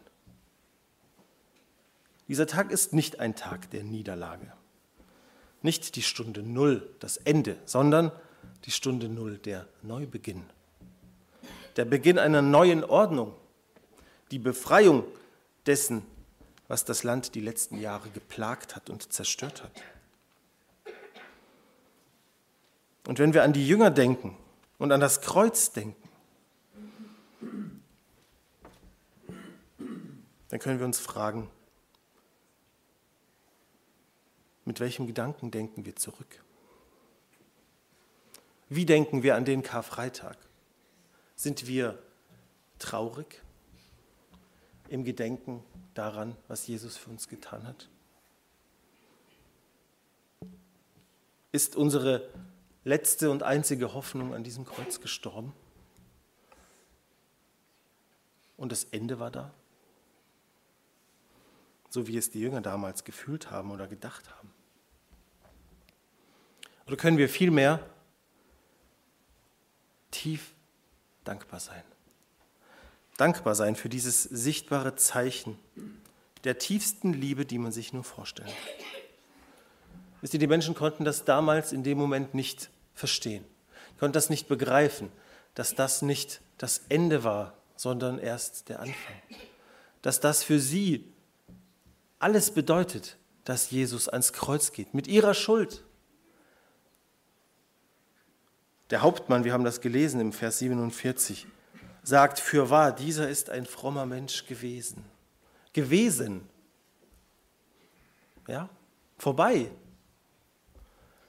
Dieser 2.30 2.48
Tag 2.48 2.72
ist 2.72 2.94
nicht 2.94 3.20
ein 3.20 3.36
Tag 3.36 3.70
der 3.72 3.84
Niederlage, 3.84 4.54
nicht 5.62 5.98
die 5.98 6.02
Stunde 6.02 6.44
Null, 6.44 6.90
das 7.00 7.18
Ende, 7.18 7.58
sondern 7.66 8.14
die 8.66 8.72
Stunde 8.72 9.10
Null, 9.10 9.38
der 9.38 9.68
Neubeginn, 9.82 10.44
der 11.76 11.86
Beginn 11.86 12.20
einer 12.20 12.42
neuen 12.42 12.84
Ordnung, 12.84 13.34
die 14.32 14.40
Befreiung 14.40 15.04
dessen, 15.66 16.06
was 16.68 16.86
das 16.86 17.04
Land 17.04 17.36
die 17.36 17.42
letzten 17.42 17.80
Jahre 17.80 18.10
geplagt 18.10 18.76
hat 18.76 18.90
und 18.90 19.12
zerstört 19.12 19.64
hat. 19.64 19.72
Und 23.08 23.18
wenn 23.18 23.34
wir 23.34 23.44
an 23.44 23.54
die 23.54 23.68
Jünger 23.68 23.90
denken 23.90 24.38
und 24.78 24.92
an 24.92 25.00
das 25.00 25.22
Kreuz 25.22 25.72
denken, 25.72 26.10
dann 30.50 30.60
können 30.60 30.80
wir 30.80 30.86
uns 30.86 31.00
fragen, 31.00 31.50
mit 34.66 34.80
welchem 34.80 35.08
Gedanken 35.08 35.50
denken 35.50 35.86
wir 35.86 35.96
zurück? 35.96 36.44
Wie 38.70 38.86
denken 38.86 39.24
wir 39.24 39.36
an 39.36 39.46
den 39.46 39.64
Karfreitag? 39.64 40.38
Sind 41.36 41.68
wir 41.68 41.98
traurig 42.78 43.42
im 44.90 45.04
Gedenken 45.04 45.64
daran, 45.96 46.36
was 46.48 46.68
Jesus 46.68 46.96
für 46.96 47.10
uns 47.10 47.28
getan 47.28 47.66
hat? 47.66 47.90
Ist 51.52 51.76
unsere 51.76 52.30
letzte 52.84 53.32
und 53.32 53.42
einzige 53.42 53.94
Hoffnung 53.96 54.36
an 54.36 54.44
diesem 54.44 54.66
Kreuz 54.66 55.02
gestorben? 55.02 55.52
Und 58.56 58.72
das 58.72 58.84
Ende 58.86 59.20
war 59.20 59.32
da? 59.32 59.52
So 61.90 62.08
wie 62.08 62.18
es 62.18 62.30
die 62.30 62.40
Jünger 62.40 62.62
damals 62.62 63.04
gefühlt 63.04 63.50
haben 63.50 63.72
oder 63.72 63.88
gedacht 63.88 64.30
haben. 64.38 64.54
Oder 66.86 66.98
können 66.98 67.18
wir 67.18 67.30
vielmehr 67.30 67.84
tief 70.12 70.54
dankbar 71.24 71.60
sein? 71.60 71.84
Dankbar 73.18 73.56
sein 73.56 73.76
für 73.76 73.90
dieses 73.90 74.24
sichtbare 74.24 74.96
Zeichen 74.96 75.60
der 76.44 76.58
tiefsten 76.58 77.14
Liebe, 77.14 77.46
die 77.46 77.58
man 77.58 77.72
sich 77.72 77.92
nur 77.92 78.04
vorstellen 78.04 78.48
kann. 78.48 78.86
Wisst 80.22 80.34
ihr, 80.34 80.40
die 80.40 80.48
Menschen 80.48 80.76
konnten 80.76 81.06
das 81.06 81.26
damals 81.26 81.72
in 81.72 81.84
dem 81.84 81.98
Moment 81.98 82.34
nicht 82.34 82.70
verstehen, 82.94 83.46
konnten 84.00 84.14
das 84.14 84.30
nicht 84.30 84.48
begreifen, 84.48 85.12
dass 85.54 85.76
das 85.76 86.02
nicht 86.02 86.42
das 86.58 86.82
Ende 86.90 87.24
war, 87.24 87.54
sondern 87.76 88.20
erst 88.20 88.70
der 88.70 88.80
Anfang. 88.80 89.16
Dass 90.02 90.20
das 90.20 90.44
für 90.44 90.60
sie 90.60 91.06
alles 92.20 92.52
bedeutet, 92.52 93.18
dass 93.46 93.72
Jesus 93.72 94.10
ans 94.10 94.34
Kreuz 94.34 94.74
geht, 94.74 94.94
mit 94.94 95.08
ihrer 95.08 95.34
Schuld. 95.34 95.84
Der 98.90 99.02
Hauptmann, 99.02 99.44
wir 99.44 99.54
haben 99.54 99.64
das 99.64 99.82
gelesen 99.82 100.20
im 100.20 100.34
Vers 100.34 100.60
47, 100.60 101.46
sagt, 102.02 102.40
für 102.40 102.70
wahr, 102.70 102.92
dieser 102.92 103.30
ist 103.30 103.50
ein 103.50 103.66
frommer 103.66 104.06
Mensch 104.06 104.48
gewesen. 104.48 105.06
Gewesen. 105.74 106.50
Ja, 108.48 108.68
vorbei. 109.20 109.70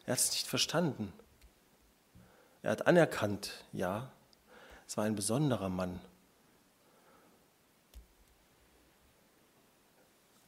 Er 0.07 0.13
hat 0.13 0.21
es 0.21 0.31
nicht 0.31 0.47
verstanden. 0.47 1.13
Er 2.63 2.71
hat 2.73 2.87
anerkannt, 2.87 3.65
ja, 3.73 4.11
es 4.87 4.97
war 4.97 5.05
ein 5.05 5.15
besonderer 5.15 5.69
Mann. 5.69 6.01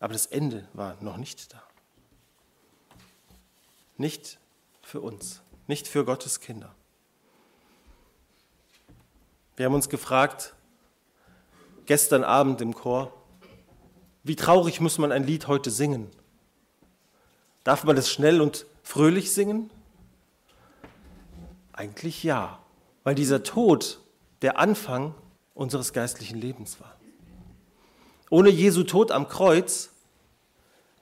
Aber 0.00 0.14
das 0.14 0.26
Ende 0.26 0.66
war 0.72 0.96
noch 1.02 1.16
nicht 1.16 1.52
da. 1.52 1.62
Nicht 3.98 4.38
für 4.82 5.00
uns, 5.00 5.42
nicht 5.66 5.86
für 5.86 6.04
Gottes 6.04 6.40
Kinder. 6.40 6.74
Wir 9.56 9.66
haben 9.66 9.74
uns 9.74 9.88
gefragt, 9.88 10.54
gestern 11.86 12.24
Abend 12.24 12.60
im 12.60 12.74
Chor, 12.74 13.12
wie 14.24 14.36
traurig 14.36 14.80
muss 14.80 14.98
man 14.98 15.12
ein 15.12 15.24
Lied 15.24 15.46
heute 15.48 15.70
singen? 15.70 16.10
Darf 17.64 17.84
man 17.84 17.96
es 17.96 18.10
schnell 18.10 18.40
und 18.40 18.66
fröhlich 18.82 19.32
singen? 19.32 19.70
Eigentlich 21.72 22.22
ja, 22.22 22.58
weil 23.04 23.14
dieser 23.14 23.42
Tod 23.42 24.00
der 24.42 24.58
Anfang 24.58 25.14
unseres 25.54 25.92
geistlichen 25.92 26.40
Lebens 26.40 26.80
war. 26.80 26.96
Ohne 28.30 28.48
Jesu 28.48 28.84
Tod 28.84 29.10
am 29.10 29.28
Kreuz 29.28 29.90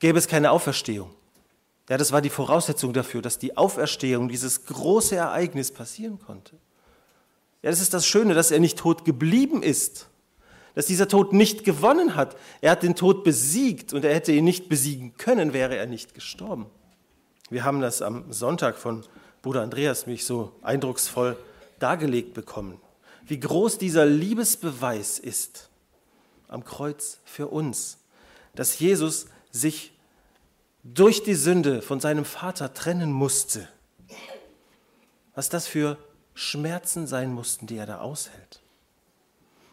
gäbe 0.00 0.18
es 0.18 0.26
keine 0.26 0.50
Auferstehung. 0.50 1.14
Ja, 1.88 1.96
das 1.96 2.12
war 2.12 2.20
die 2.20 2.30
Voraussetzung 2.30 2.92
dafür, 2.92 3.22
dass 3.22 3.38
die 3.38 3.56
Auferstehung, 3.56 4.28
dieses 4.28 4.64
große 4.64 5.16
Ereignis 5.16 5.72
passieren 5.72 6.18
konnte. 6.18 6.56
Ja, 7.62 7.70
das 7.70 7.80
ist 7.80 7.92
das 7.92 8.06
Schöne, 8.06 8.34
dass 8.34 8.50
er 8.50 8.60
nicht 8.60 8.78
tot 8.78 9.04
geblieben 9.04 9.62
ist, 9.62 10.08
dass 10.74 10.86
dieser 10.86 11.08
Tod 11.08 11.32
nicht 11.32 11.64
gewonnen 11.64 12.16
hat. 12.16 12.36
Er 12.60 12.72
hat 12.72 12.82
den 12.82 12.94
Tod 12.94 13.22
besiegt 13.22 13.92
und 13.92 14.04
er 14.04 14.14
hätte 14.14 14.32
ihn 14.32 14.44
nicht 14.44 14.68
besiegen 14.68 15.16
können, 15.16 15.52
wäre 15.52 15.76
er 15.76 15.86
nicht 15.86 16.14
gestorben. 16.14 16.66
Wir 17.50 17.64
haben 17.64 17.80
das 17.80 18.00
am 18.00 18.32
Sonntag 18.32 18.78
von 18.78 19.04
Bruder 19.42 19.62
Andreas 19.62 20.06
mich 20.06 20.24
so 20.24 20.52
eindrucksvoll 20.62 21.36
dargelegt 21.78 22.34
bekommen, 22.34 22.80
wie 23.26 23.40
groß 23.40 23.78
dieser 23.78 24.06
Liebesbeweis 24.06 25.18
ist 25.18 25.70
am 26.48 26.64
Kreuz 26.64 27.18
für 27.24 27.48
uns, 27.48 27.98
dass 28.54 28.78
Jesus 28.78 29.26
sich 29.50 29.92
durch 30.82 31.22
die 31.22 31.34
Sünde 31.34 31.82
von 31.82 32.00
seinem 32.00 32.24
Vater 32.24 32.72
trennen 32.74 33.12
musste. 33.12 33.68
Was 35.34 35.48
das 35.48 35.66
für 35.66 35.96
Schmerzen 36.40 37.06
sein 37.06 37.34
mussten, 37.34 37.66
die 37.66 37.76
er 37.76 37.84
da 37.84 38.00
aushält. 38.00 38.60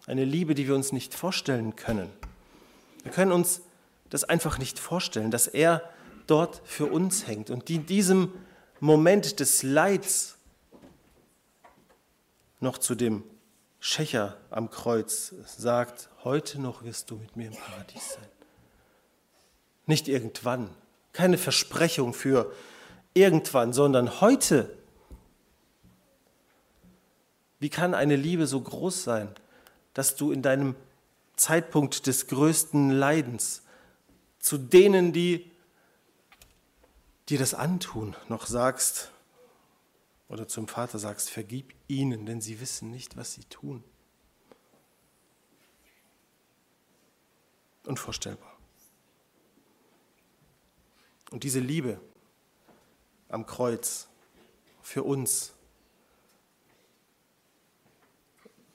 Eine 0.05 0.25
Liebe, 0.25 0.53
die 0.53 0.67
wir 0.67 0.75
uns 0.75 0.91
nicht 0.91 1.13
vorstellen 1.13 1.77
können. 1.77 2.11
Wir 3.03 3.11
können 3.13 3.31
uns 3.31 3.61
das 4.09 4.25
einfach 4.25 4.57
nicht 4.57 4.77
vorstellen, 4.77 5.31
dass 5.31 5.47
er 5.47 5.81
dort 6.27 6.61
für 6.65 6.87
uns 6.87 7.25
hängt 7.25 7.49
und 7.49 7.69
in 7.69 7.85
diesem 7.85 8.33
Moment 8.81 9.39
des 9.39 9.63
Leids 9.63 10.35
noch 12.59 12.77
zu 12.77 12.95
dem 12.95 13.23
Schächer 13.79 14.35
am 14.49 14.69
Kreuz 14.69 15.33
sagt, 15.45 16.09
heute 16.25 16.59
noch 16.59 16.83
wirst 16.83 17.11
du 17.11 17.15
mit 17.15 17.37
mir 17.37 17.47
im 17.47 17.55
Paradies 17.55 18.15
sein. 18.15 18.27
Nicht 19.85 20.09
irgendwann, 20.09 20.69
keine 21.13 21.37
Versprechung 21.37 22.13
für 22.13 22.51
irgendwann, 23.13 23.71
sondern 23.71 24.19
heute. 24.19 24.77
Wie 27.59 27.69
kann 27.69 27.93
eine 27.93 28.15
Liebe 28.15 28.47
so 28.47 28.61
groß 28.61 29.03
sein, 29.03 29.33
dass 29.93 30.15
du 30.15 30.31
in 30.31 30.41
deinem 30.41 30.75
Zeitpunkt 31.35 32.07
des 32.07 32.27
größten 32.27 32.91
Leidens 32.91 33.63
zu 34.39 34.57
denen, 34.57 35.13
die 35.13 35.51
dir 37.29 37.39
das 37.39 37.53
antun, 37.53 38.15
noch 38.29 38.45
sagst 38.45 39.11
oder 40.29 40.47
zum 40.47 40.67
Vater 40.67 40.99
sagst, 40.99 41.29
vergib 41.29 41.73
ihnen, 41.87 42.25
denn 42.25 42.41
sie 42.41 42.59
wissen 42.59 42.91
nicht, 42.91 43.17
was 43.17 43.33
sie 43.33 43.43
tun. 43.45 43.83
Unvorstellbar. 47.85 48.57
Und 51.31 51.43
diese 51.43 51.59
Liebe 51.59 51.99
am 53.29 53.45
Kreuz 53.45 54.07
für 54.81 55.03
uns 55.03 55.53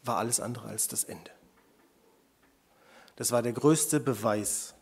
war 0.03 0.19
alles 0.19 0.41
andere 0.41 0.69
als 0.69 0.89
das 0.89 1.05
Ende. 1.05 1.31
Das 3.17 3.31
war 3.31 3.43
der 3.43 3.53
größte 3.53 4.01
Beweis 4.01 4.75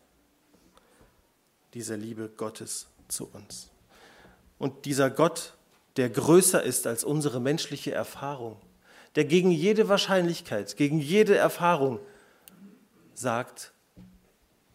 dieser 1.73 1.97
Liebe 1.97 2.29
Gottes 2.29 2.87
zu 3.07 3.29
uns. 3.31 3.69
Und 4.57 4.85
dieser 4.85 5.09
Gott, 5.09 5.53
der 5.97 6.09
größer 6.09 6.61
ist 6.63 6.87
als 6.87 7.03
unsere 7.03 7.39
menschliche 7.39 7.91
Erfahrung, 7.91 8.57
der 9.15 9.25
gegen 9.25 9.51
jede 9.51 9.89
Wahrscheinlichkeit, 9.89 10.77
gegen 10.77 10.99
jede 10.99 11.35
Erfahrung 11.35 11.99
sagt, 13.13 13.73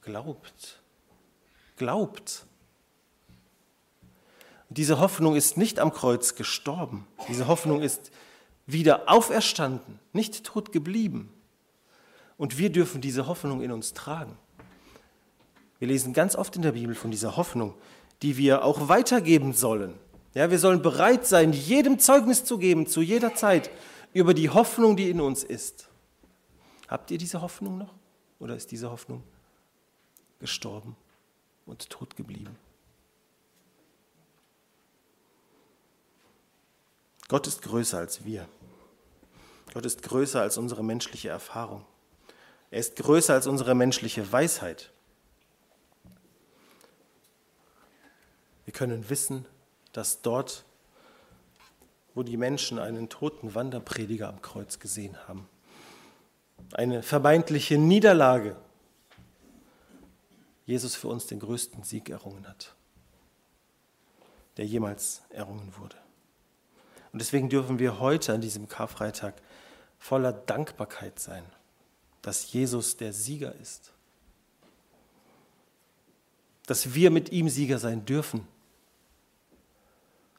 glaubt, 0.03 0.81
glaubt. 1.77 2.47
Und 4.69 4.79
diese 4.79 4.99
Hoffnung 4.99 5.37
ist 5.37 5.57
nicht 5.57 5.79
am 5.79 5.93
Kreuz 5.93 6.35
gestorben, 6.35 7.07
diese 7.29 7.47
Hoffnung 7.47 7.83
ist 7.83 8.11
wieder 8.67 9.09
auferstanden, 9.09 10.01
nicht 10.13 10.45
tot 10.45 10.73
geblieben. 10.73 11.33
Und 12.37 12.59
wir 12.59 12.71
dürfen 12.71 13.01
diese 13.01 13.27
Hoffnung 13.27 13.63
in 13.63 13.73
uns 13.73 13.95
tragen. 13.95 14.37
Wir 15.79 15.89
lesen 15.89 16.13
ganz 16.13 16.37
oft 16.37 16.57
in 16.57 16.63
der 16.63 16.73
Bibel 16.73 16.95
von 16.95 17.11
dieser 17.11 17.37
Hoffnung, 17.37 17.75
die 18.23 18.37
wir 18.37 18.65
auch 18.65 18.89
weitergeben 18.89 19.53
sollen. 19.53 19.95
Ja, 20.35 20.51
wir 20.51 20.59
sollen 20.59 20.83
bereit 20.83 21.27
sein, 21.27 21.53
jedem 21.53 21.99
Zeugnis 21.99 22.45
zu 22.45 22.59
geben, 22.59 22.87
zu 22.87 23.01
jeder 23.01 23.35
Zeit, 23.35 23.71
über 24.13 24.35
die 24.35 24.51
Hoffnung, 24.51 24.97
die 24.97 25.11
in 25.11 25.21
uns 25.21 25.45
ist. 25.45 25.89
Habt 26.89 27.11
ihr 27.11 27.19
diese 27.19 27.43
Hoffnung 27.43 27.79
noch? 27.79 27.95
Oder 28.39 28.57
ist 28.57 28.71
diese 28.71 28.91
Hoffnung 28.91 29.23
gestorben 30.41 30.97
und 31.65 31.89
tot 31.89 32.17
geblieben? 32.17 32.57
Gott 37.29 37.47
ist 37.47 37.63
größer 37.63 37.99
als 37.99 38.25
wir. 38.25 38.47
Gott 39.77 39.85
ist 39.85 40.01
größer 40.01 40.41
als 40.41 40.57
unsere 40.57 40.83
menschliche 40.83 41.29
Erfahrung. 41.29 41.85
Er 42.71 42.81
ist 42.81 42.97
größer 42.97 43.35
als 43.35 43.47
unsere 43.47 43.75
menschliche 43.75 44.33
Weisheit. 44.33 44.91
Wir 48.65 48.73
können 48.73 49.11
wissen, 49.11 49.45
dass 49.93 50.23
dort, 50.23 50.65
wo 52.15 52.23
die 52.23 52.39
Menschen 52.39 52.79
einen 52.79 53.11
toten 53.11 53.55
Wanderprediger 53.55 54.31
am 54.31 54.41
Kreuz 54.41 54.79
gesehen 54.79 55.15
haben, 55.29 55.47
eine 56.73 57.03
vermeintliche 57.03 57.77
Niederlage, 57.77 58.57
Jesus 60.65 60.95
für 60.95 61.09
uns 61.09 61.27
den 61.27 61.39
größten 61.39 61.83
Sieg 61.83 62.09
errungen 62.09 62.49
hat, 62.49 62.75
der 64.57 64.65
jemals 64.65 65.21
errungen 65.29 65.75
wurde. 65.77 65.97
Und 67.13 67.19
deswegen 67.19 67.51
dürfen 67.51 67.79
wir 67.79 68.01
heute 68.01 68.33
an 68.33 68.41
diesem 68.41 68.69
Karfreitag 68.69 69.35
voller 69.99 70.33
Dankbarkeit 70.33 71.19
sein, 71.19 71.45
dass 72.23 72.53
Jesus 72.53 72.97
der 72.97 73.13
Sieger 73.13 73.55
ist. 73.57 73.93
Dass 76.67 76.95
wir 76.95 77.11
mit 77.11 77.31
ihm 77.31 77.49
Sieger 77.49 77.79
sein 77.79 78.05
dürfen. 78.05 78.47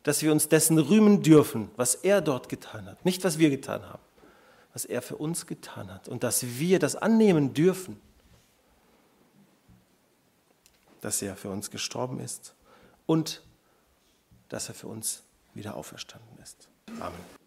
Dass 0.03 0.21
wir 0.21 0.31
uns 0.31 0.49
dessen 0.49 0.77
rühmen 0.77 1.21
dürfen, 1.21 1.69
was 1.75 1.95
er 1.95 2.21
dort 2.21 2.49
getan 2.49 2.85
hat. 2.85 3.03
Nicht, 3.05 3.23
was 3.23 3.39
wir 3.39 3.49
getan 3.49 3.83
haben, 3.87 4.03
was 4.73 4.85
er 4.85 5.01
für 5.01 5.15
uns 5.15 5.47
getan 5.47 5.93
hat. 5.93 6.07
Und 6.07 6.23
dass 6.23 6.43
wir 6.43 6.79
das 6.79 6.95
annehmen 6.95 7.53
dürfen, 7.53 7.99
dass 11.01 11.21
er 11.21 11.35
für 11.35 11.49
uns 11.49 11.71
gestorben 11.71 12.19
ist 12.19 12.53
und 13.05 13.41
dass 14.49 14.69
er 14.69 14.75
für 14.75 14.87
uns 14.87 15.23
wieder 15.53 15.75
auferstanden 15.75 16.37
ist. 16.41 16.67
Amen. 16.99 17.19